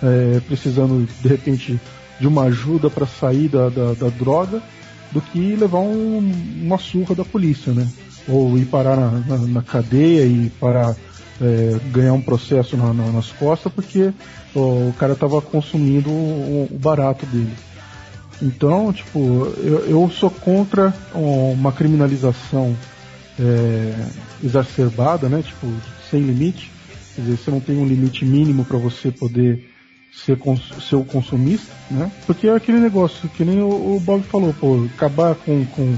[0.03, 1.79] é, precisando, de repente,
[2.19, 4.61] de uma ajuda para sair da, da, da, droga
[5.11, 6.31] do que levar um,
[6.61, 7.87] uma surra da polícia, né?
[8.27, 10.95] ou ir parar na, na, na cadeia e parar
[11.39, 14.11] é, ganhar um processo na, nas costas porque
[14.55, 17.53] ó, o cara estava consumindo o, o, barato dele.
[18.41, 19.19] Então, tipo,
[19.57, 22.75] eu, eu sou contra uma criminalização
[23.39, 23.93] é,
[24.43, 25.41] exacerbada, né?
[25.41, 25.67] Tipo,
[26.11, 26.71] sem limite.
[27.15, 29.71] Quer dizer, você não tem um limite mínimo para você poder
[30.25, 32.11] ser, cons ser o consumista, né?
[32.25, 35.97] Porque é aquele negócio que nem o, o Bob falou, pô, acabar com, com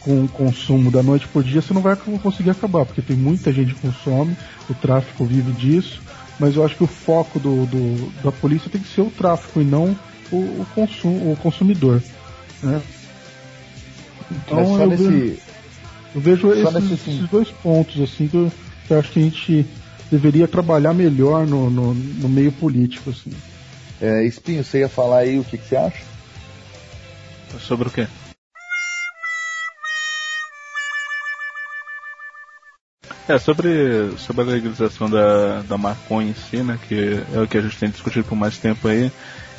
[0.00, 3.52] com o consumo da noite por dia, você não vai conseguir acabar, porque tem muita
[3.52, 4.34] gente que consome,
[4.70, 6.00] o tráfico vive disso,
[6.38, 9.60] mas eu acho que o foco do, do da polícia tem que ser o tráfico
[9.60, 9.94] e não
[10.30, 12.02] o, o, consum, o consumidor.
[12.62, 12.80] Né?
[14.30, 15.02] Então eu, nesse...
[15.04, 15.38] vejo,
[16.14, 17.10] eu vejo esses, nesse...
[17.10, 18.52] esses, dois pontos assim que eu,
[18.86, 19.66] que eu, acho que a gente
[20.10, 23.10] deveria trabalhar melhor no, no, no meio político.
[23.10, 23.32] Assim.
[24.00, 26.02] É, Espinho, você ia falar aí o que, que você acha?
[27.60, 28.06] Sobre o quê?
[33.28, 37.58] É, sobre, sobre a legalização da, da maconha em si, né, que é o que
[37.58, 39.12] a gente tem discutido por mais tempo aí,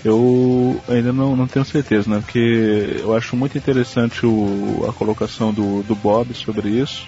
[0.03, 5.53] eu ainda não, não tenho certeza, né, porque eu acho muito interessante o, a colocação
[5.53, 7.05] do, do Bob sobre isso,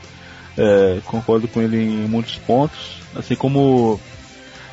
[0.61, 3.99] é, concordo com ele em muitos pontos, assim como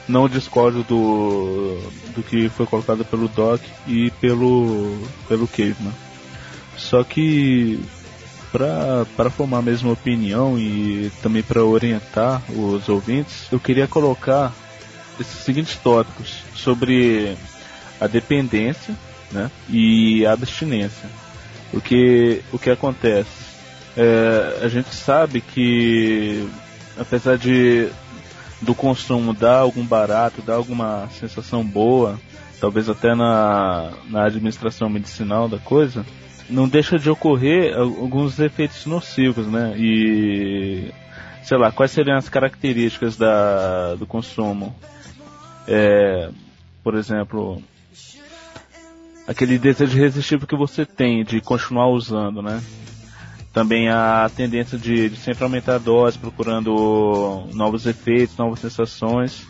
[0.07, 1.79] não discordo do,
[2.15, 5.95] do que foi colocado pelo Doc e pelo, pelo Caveman.
[6.77, 7.81] Só que
[8.53, 14.53] para formar a mesma opinião e também para orientar os ouvintes, eu queria colocar
[15.19, 17.37] esses seguintes tópicos sobre
[18.01, 18.95] a dependência
[19.33, 21.09] né, e a abstinência.
[21.73, 23.49] O que, o que acontece?
[24.01, 26.49] É, a gente sabe que,
[26.97, 27.89] apesar de
[28.63, 32.19] do consumo dar algum barato, dar alguma sensação boa,
[32.61, 36.07] talvez até na, na administração medicinal da coisa,
[36.49, 39.75] não deixa de ocorrer alguns efeitos nocivos, né?
[39.77, 40.93] E
[41.43, 44.77] sei lá, quais seriam as características da, do consumo?
[45.67, 46.31] É,
[46.85, 47.61] por exemplo,
[49.27, 52.63] aquele desejo irresistível que você tem de continuar usando, né?
[53.53, 59.47] Também a tendência de, de sempre aumentar a dose, procurando novos efeitos, novas sensações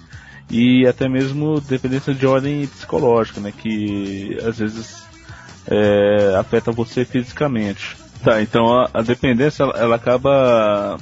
[0.50, 3.52] e até mesmo dependência de ordem psicológica, né?
[3.56, 5.02] Que às vezes
[5.66, 7.96] é, afeta você fisicamente.
[8.22, 10.98] Tá, então a, a dependência ela, ela acaba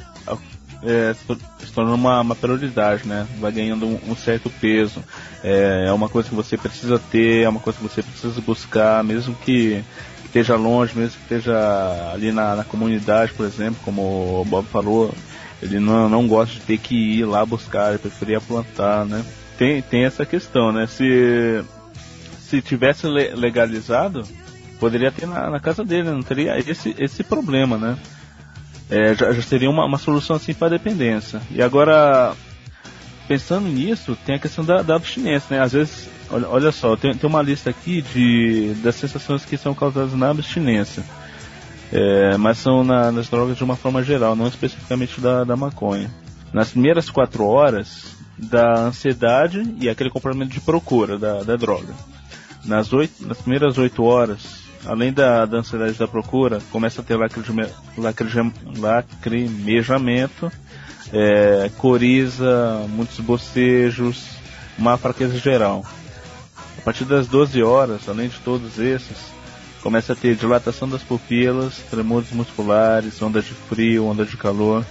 [0.83, 3.27] é, se tornando uma, uma, prioridade, né?
[3.39, 5.03] Vai ganhando um, um certo peso.
[5.43, 9.03] É, é, uma coisa que você precisa ter, é uma coisa que você precisa buscar,
[9.03, 9.83] mesmo que,
[10.16, 14.67] que esteja longe, mesmo que esteja ali na, na, comunidade, por exemplo, como o Bob
[14.67, 15.15] falou,
[15.63, 19.25] ele não, não gosta de ter que ir lá buscar, ele preferia plantar, né?
[19.57, 20.87] Tem, tem essa questão, né?
[20.87, 21.65] Se,
[22.39, 24.23] se tivesse legalizado,
[24.79, 27.97] poderia ter na, na casa dele, não teria esse, esse problema, né?
[28.91, 31.41] É, já, já, seria uma, uma solução assim para a dependência.
[31.51, 32.35] E agora,
[33.27, 35.63] pensando nisso, tem a questão da, da abstinência, né?
[35.63, 39.75] Às vezes, olha, olha só, tem, tem uma lista aqui de das sensações que são
[39.75, 41.05] causadas na abstinência.
[41.93, 46.11] É, mas são na, nas drogas de uma forma geral, não especificamente da, da maconha.
[46.53, 51.95] Nas primeiras quatro horas, da ansiedade e aquele comportamento de procura da, da droga.
[52.65, 57.17] Nas, oito, nas primeiras oito horas, além da, da ansiedade da procura, começa a ter
[57.17, 57.67] lacrime,
[57.97, 60.51] lacrime, lacrimejamento,
[61.13, 64.25] é, coriza, muitos bocejos,
[64.77, 65.85] uma fraqueza geral.
[66.87, 69.17] Partir das 12 horas, além de todos esses,
[69.83, 74.87] começa a ter dilatação das pupilas, tremores musculares, ondas de frio, ondas de calor.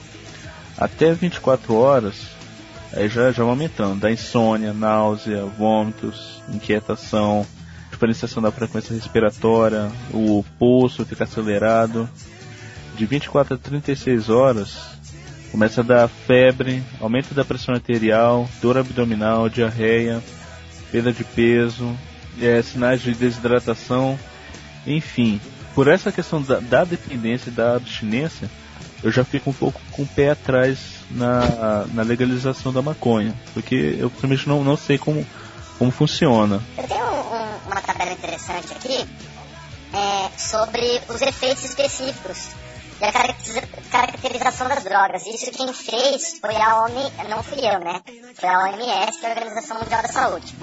[0.78, 2.16] Até 24 horas,
[2.92, 7.48] aí já, já vai aumentando, da insônia, náusea, vômitos, inquietação,
[7.90, 12.10] diferenciação da frequência respiratória, o pulso fica acelerado.
[12.98, 14.78] De 24 a 36 horas,
[15.50, 20.22] começa a dar febre, aumento da pressão arterial, dor abdominal, diarreia,
[20.92, 21.96] perda de peso,
[22.42, 24.20] é, sinais de desidratação,
[24.86, 25.40] enfim.
[25.74, 28.50] Por essa questão da, da dependência e da abstinência,
[29.04, 30.80] eu já fico um pouco com o pé atrás
[31.12, 35.26] na, na legalização da maconha, porque eu simplesmente não, não sei como,
[35.78, 36.62] como funciona.
[36.78, 39.06] Eu tenho um, uma tabela interessante aqui
[39.94, 42.50] é, sobre os efeitos específicos
[43.00, 43.12] e a
[43.92, 45.26] caracterização das drogas.
[45.26, 48.02] Isso quem fez foi a OMS, não fui eu, né?
[48.36, 50.56] Foi a OMS, que é a Organização Mundial da Saúde.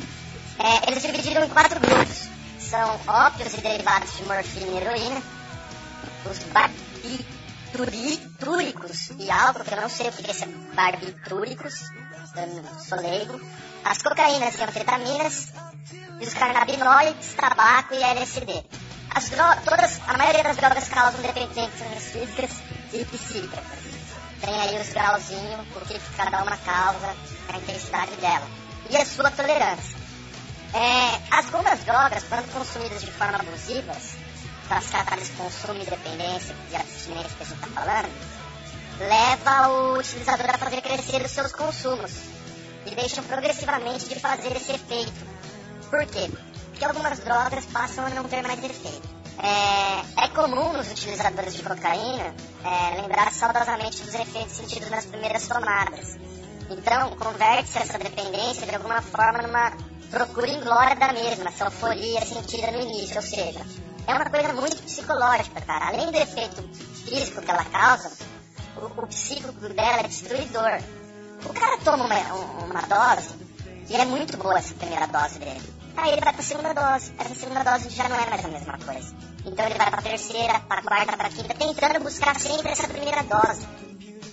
[0.59, 2.29] É, eles dividiram em quatro grupos.
[2.59, 5.23] São ópios e derivados de morfina e heroína,
[6.31, 6.39] os
[7.75, 11.75] barbitúricos e álcool, que eu não sei o que é esse barbitúricos,
[12.89, 13.39] sou leigo,
[13.85, 15.49] as cocaínas e anfetaminas,
[16.19, 18.65] e os cannabinoides, tabaco e LSD.
[19.15, 22.51] As todas, a maioria das drogas causam dependências físicas
[22.93, 23.65] e psíquicas.
[24.41, 27.15] Tem aí os grauzinhos, o que cada uma causa,
[27.49, 28.47] a intensidade dela.
[28.89, 29.97] E a sua tolerância.
[30.75, 33.95] É, algumas drogas, quando consumidas de forma abusiva,
[34.67, 38.11] classificadas de consumo e dependência e abstinência que a gente está falando,
[38.99, 42.13] leva o utilizador a fazer crescer os seus consumos
[42.87, 45.27] e deixam progressivamente de fazer esse efeito.
[45.91, 46.31] Por quê?
[46.83, 49.09] Porque algumas drogas passam a não ter mais efeito.
[49.39, 55.47] É, é comum nos utilizadores de cocaína é, lembrar saudosamente dos efeitos sentidos nas primeiras
[55.47, 56.19] tomadas.
[56.69, 59.73] Então, converte-se essa dependência de alguma forma numa
[60.11, 63.65] procura inglória da mesma, essa euforia sentida no início, ou seja,
[64.09, 65.87] é uma coisa muito psicológica, cara.
[65.87, 66.63] Além do efeito
[67.05, 68.11] físico que ela causa,
[68.77, 70.83] o, o psíquico dela é destruidor.
[71.45, 73.37] O cara toma uma, uma dose
[73.89, 75.82] e é muito boa essa primeira dose dele.
[75.97, 77.13] Aí ele vai pra segunda dose.
[77.19, 79.15] Essa segunda dose já não é mais a mesma coisa.
[79.45, 83.67] Então ele vai pra terceira, pra quarta, pra quinta, tentando buscar sempre essa primeira dose.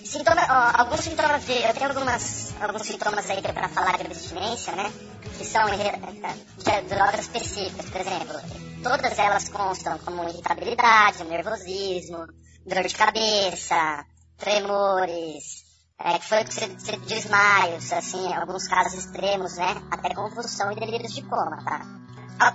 [0.05, 1.53] Sintoma, ó, alguns sintomas de.
[1.53, 4.91] Eu tenho algumas, alguns sintomas aí pra falar de abstinência, né?
[5.37, 8.39] Que são de drogas específicas, por exemplo.
[8.81, 12.25] Todas elas constam como irritabilidade, nervosismo,
[12.65, 14.05] dor de cabeça,
[14.37, 15.58] tremores,
[16.01, 19.75] é, que foi de desmaios, assim, alguns casos extremos, né?
[19.91, 21.85] Até convulsão e delírios de coma, tá?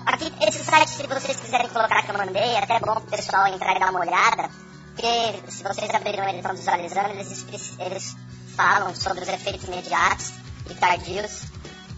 [0.07, 3.47] Aqui, esse site, se vocês quiserem colocar que eu mandei, é até bom pro pessoal
[3.49, 4.49] entrar e dar uma olhada.
[4.95, 7.45] porque se vocês abriram ele estão visualizando, eles,
[7.79, 8.17] eles
[8.57, 10.33] falam sobre os efeitos imediatos
[10.71, 11.43] e tardios,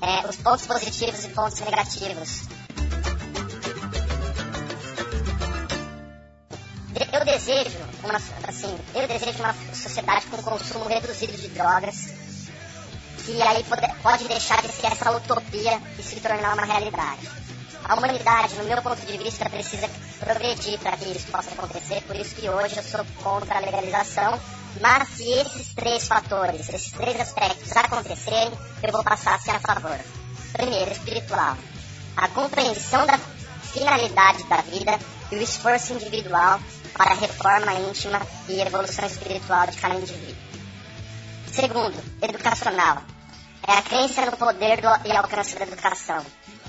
[0.03, 2.55] é, os pontos positivos e pontos negativos.
[7.17, 12.12] Eu desejo uma, assim, eu desejo uma sociedade com consumo reduzido de drogas,
[13.25, 17.27] que aí pode, pode deixar de ser essa utopia e se tornar uma realidade.
[17.85, 19.89] A humanidade, no meu ponto de vista, precisa
[20.21, 24.39] progredir para que isso possa acontecer, por isso que hoje eu sou contra a legalização
[24.79, 28.53] mas se esses três fatores, esses três aspectos acontecerem,
[28.83, 29.99] eu vou passar a ser a favor.
[30.53, 31.57] Primeiro, espiritual.
[32.14, 33.19] A compreensão da
[33.73, 34.99] finalidade da vida
[35.33, 36.61] e o esforço individual
[36.97, 40.36] para a reforma íntima e evolução espiritual de cada indivíduo.
[41.53, 43.03] Segundo, educacional.
[43.66, 46.24] É a crença no poder do, e alcance da educação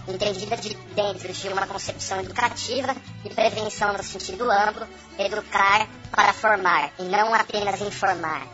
[0.08, 4.88] entendida de dentro de uma concepção educativa e prevenção no sentido amplo,
[5.20, 8.48] educar para formar e não apenas informar.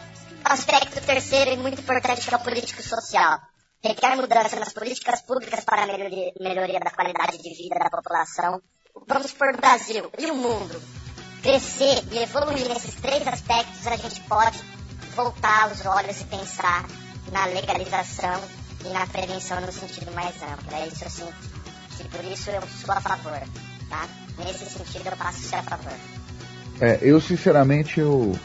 [0.44, 3.40] Aspecto terceiro e muito importante é o político-social.
[3.82, 8.62] Requer mudança nas políticas públicas para a melhoria, melhoria da qualidade de vida da população.
[9.08, 11.03] Vamos por Brasil e o mundo.
[11.44, 14.58] Crescer e evoluir nesses três aspectos, a gente pode
[15.14, 16.86] voltar os olhos e pensar
[17.34, 18.40] na legalização
[18.86, 20.74] e na prevenção no sentido mais amplo.
[20.74, 21.28] É isso assim,
[22.00, 23.38] e por isso eu sou a favor,
[23.90, 24.08] tá?
[24.38, 25.94] Nesse sentido eu passo a ser a favor.
[26.80, 28.40] É, eu sinceramente eu,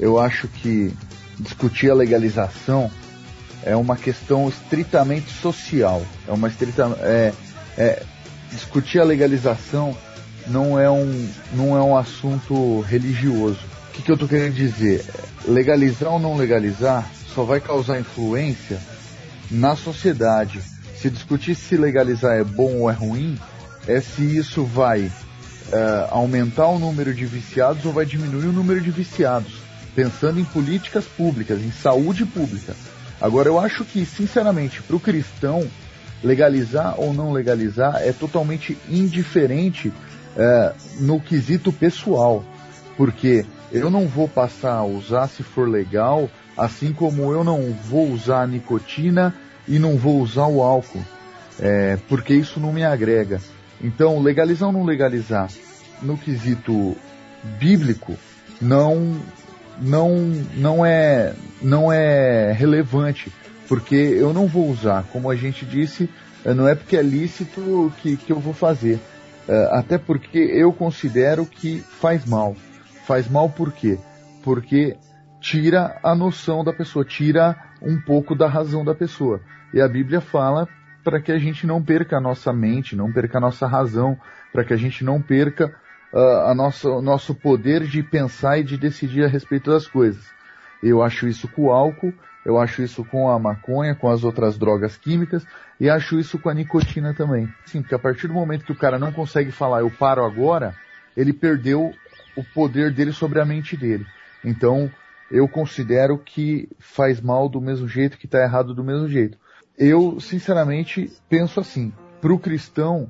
[0.00, 0.90] eu acho que
[1.38, 2.90] discutir a legalização
[3.62, 6.02] é uma questão estritamente social.
[6.26, 7.32] É uma estrita, é,
[7.76, 8.02] é,
[8.50, 9.94] discutir a legalização
[10.46, 13.60] não é um, não é um assunto religioso.
[13.88, 15.04] O que, que eu estou querendo dizer?
[15.46, 18.78] Legalizar ou não legalizar só vai causar influência
[19.50, 20.60] na sociedade.
[20.96, 23.38] Se discutir se legalizar é bom ou é ruim,
[23.86, 25.12] é se isso vai uh,
[26.10, 29.52] aumentar o número de viciados ou vai diminuir o número de viciados.
[29.94, 32.74] Pensando em políticas públicas, em saúde pública.
[33.20, 35.68] Agora, eu acho que, sinceramente, para o cristão,
[36.22, 39.92] legalizar ou não legalizar é totalmente indiferente
[40.36, 42.44] uh, no quesito pessoal.
[42.96, 48.10] Porque eu não vou passar a usar se for legal, assim como eu não vou
[48.10, 49.34] usar a nicotina
[49.66, 51.02] e não vou usar o álcool,
[51.58, 53.40] é, porque isso não me agrega.
[53.82, 55.48] Então, legalizar ou não legalizar,
[56.00, 56.96] no quesito
[57.58, 58.16] bíblico,
[58.60, 59.16] não,
[59.80, 60.18] não,
[60.54, 63.32] não, é, não é relevante,
[63.68, 66.08] porque eu não vou usar, como a gente disse,
[66.44, 69.00] é, não é porque é lícito que, que eu vou fazer.
[69.48, 72.54] É, até porque eu considero que faz mal.
[73.06, 73.98] Faz mal por quê?
[74.42, 74.96] Porque
[75.40, 79.40] tira a noção da pessoa, tira um pouco da razão da pessoa.
[79.74, 80.68] E a Bíblia fala
[81.02, 84.16] para que a gente não perca a nossa mente, não perca a nossa razão,
[84.52, 85.74] para que a gente não perca
[86.12, 90.24] uh, a nossa, o nosso poder de pensar e de decidir a respeito das coisas.
[90.80, 92.12] Eu acho isso com o álcool,
[92.44, 95.46] eu acho isso com a maconha, com as outras drogas químicas,
[95.78, 97.48] e acho isso com a nicotina também.
[97.66, 100.74] Sim, porque a partir do momento que o cara não consegue falar eu paro agora,
[101.16, 101.92] ele perdeu
[102.36, 104.06] o poder dele sobre a mente dele.
[104.44, 104.90] Então,
[105.30, 109.38] eu considero que faz mal do mesmo jeito, que está errado do mesmo jeito.
[109.78, 113.08] Eu, sinceramente, penso assim: para o cristão,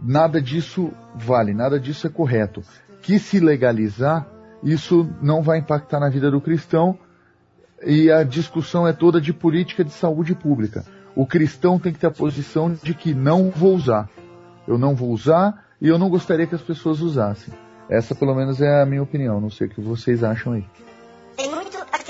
[0.00, 2.62] nada disso vale, nada disso é correto.
[3.02, 4.26] Que se legalizar,
[4.62, 6.98] isso não vai impactar na vida do cristão
[7.86, 10.84] e a discussão é toda de política de saúde pública.
[11.14, 14.08] O cristão tem que ter a posição de que não vou usar.
[14.66, 17.54] Eu não vou usar e eu não gostaria que as pessoas usassem.
[17.88, 19.40] Essa, pelo menos, é a minha opinião.
[19.40, 20.64] Não sei o que vocês acham aí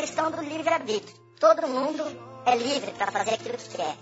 [0.05, 1.17] questão do livre-arbítrio.
[1.41, 2.05] Todo mundo
[2.47, 3.97] é livre para fazer aquilo que quer.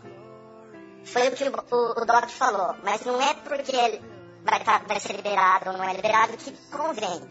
[1.04, 4.00] Foi o que o, o, o Doc falou, mas não é porque ele
[4.44, 7.22] vai, tá, vai ser liberado ou não é liberado que convém.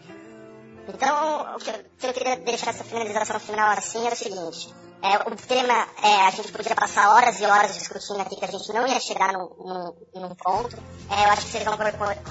[0.88, 4.74] Então, o que, eu, que eu queria deixar essa finalização final assim é o seguinte.
[5.02, 8.48] É, o tema, é, a gente podia passar horas e horas discutindo aqui que a
[8.48, 10.76] gente não ia chegar num, num, num ponto.
[11.10, 11.76] É, eu acho que vocês vão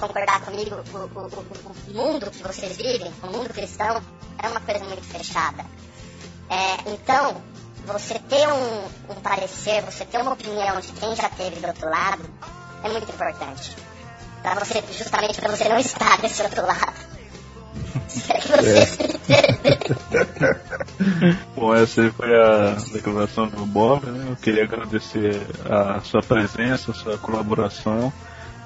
[0.00, 4.02] concordar comigo, o, o, o, mundo que vocês vivem, o mundo cristão,
[4.42, 5.66] é uma coisa muito fechada.
[6.48, 7.42] É, então,
[7.84, 11.90] você ter um, um, parecer, você ter uma opinião de quem já teve do outro
[11.90, 12.22] lado,
[12.84, 13.76] é muito importante.
[14.40, 17.11] Pra você, justamente para você não estar desse outro lado.
[18.62, 18.86] É.
[21.56, 24.06] Bom, essa foi a declaração do Bob.
[24.06, 24.26] Né?
[24.30, 28.12] Eu queria agradecer a sua presença, a sua colaboração.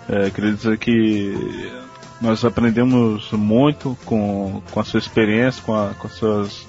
[0.09, 1.73] É, queria dizer que
[2.21, 6.67] nós aprendemos muito com, com a sua experiência, com, a, com as suas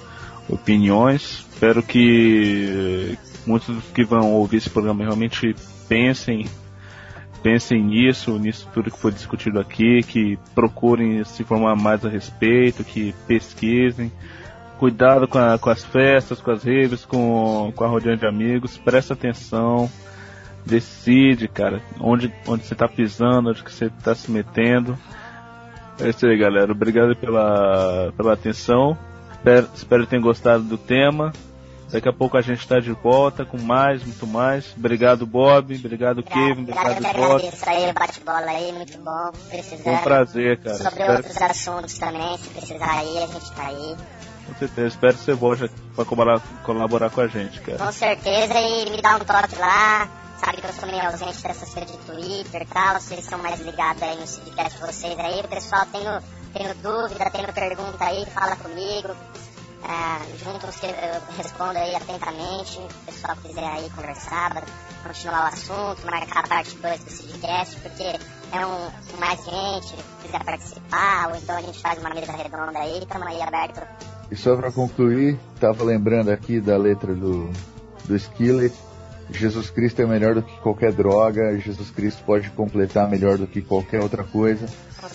[0.48, 1.46] opiniões.
[1.52, 5.54] Espero que muitos que vão ouvir esse programa realmente
[5.88, 6.46] pensem
[7.42, 12.84] pensem nisso, nisso tudo que foi discutido aqui, que procurem se informar mais a respeito,
[12.84, 14.12] que pesquisem.
[14.78, 18.78] Cuidado com, a, com as festas, com as redes, com, com a rodinha de amigos,
[18.78, 19.90] presta atenção,
[20.64, 24.96] decide, cara, onde, onde você tá pisando, onde que você tá se metendo.
[26.00, 26.70] É isso aí, galera.
[26.70, 28.96] Obrigado pela, pela atenção.
[29.32, 31.32] Espero, espero que tenham gostado do tema.
[31.90, 34.74] Daqui a pouco a gente está de volta com mais, muito mais.
[34.76, 35.74] Obrigado, Bob.
[35.74, 36.62] Obrigado, Kevin.
[36.62, 37.34] Obrigado, obrigado Bob.
[37.36, 39.30] Agradeço aí bate-bola aí, muito bom.
[39.48, 39.82] Precisando.
[39.84, 40.76] Foi um prazer, cara.
[40.76, 41.12] Sobre Espero...
[41.14, 43.96] outros assuntos também, se precisar aí, a gente tá aí.
[44.46, 44.86] Com certeza.
[44.88, 47.78] Espero que você volte para colaborar, colaborar com a gente, cara.
[47.78, 48.54] Com certeza.
[48.54, 50.08] E me dá um toque lá.
[50.44, 53.00] Sabe que eu sou meio ausente dessas coisas de Twitter e tal.
[53.00, 55.40] Vocês são mais ligados aí no Sidcast de vocês aí.
[55.40, 56.02] O pessoal tem
[56.52, 59.14] tenho dúvida, tenho pergunta aí, fala comigo.
[59.84, 62.78] É, juntos eu respondo aí atentamente.
[62.78, 64.64] O pessoal quiser aí conversar,
[65.02, 68.18] continuar o assunto, marcar a parte 2 do Sidcast, porque
[68.52, 72.98] é um, mais gente, quiser participar, ou então a gente faz uma mesa redonda aí,
[72.98, 73.86] estamos aí aberto.
[74.30, 77.50] E só para concluir, estava lembrando aqui da letra do,
[78.04, 78.74] do Skillet.
[79.30, 83.60] Jesus Cristo é melhor do que qualquer droga, Jesus Cristo pode completar melhor do que
[83.60, 84.66] qualquer outra coisa.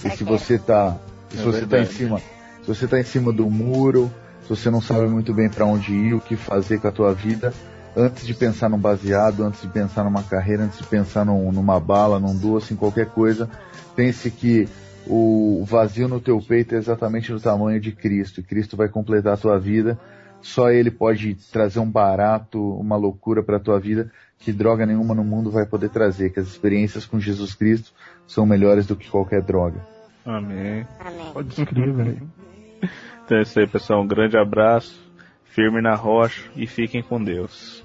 [0.05, 0.97] E se você está
[1.33, 2.19] se é você está em cima,
[2.61, 4.11] se você tá em cima do muro,
[4.43, 7.13] se você não sabe muito bem para onde ir, o que fazer com a tua
[7.13, 7.53] vida,
[7.95, 11.79] antes de pensar num baseado, antes de pensar numa carreira, antes de pensar num, numa
[11.79, 13.49] bala, num doce, em qualquer coisa,
[13.95, 14.67] pense que
[15.07, 18.39] o vazio no teu peito é exatamente do tamanho de Cristo.
[18.39, 19.97] E Cristo vai completar a tua vida.
[20.41, 25.15] Só Ele pode trazer um barato, uma loucura para a tua vida que droga nenhuma
[25.15, 26.31] no mundo vai poder trazer.
[26.31, 27.91] Que as experiências com Jesus Cristo
[28.27, 29.79] são melhores do que qualquer droga.
[30.25, 30.85] Amém.
[30.99, 31.33] Amém.
[31.33, 32.29] Pode escrever, velho.
[33.23, 34.01] Então é isso aí, pessoal.
[34.01, 34.99] Um grande abraço,
[35.45, 37.82] firme na rocha e fiquem com Deus.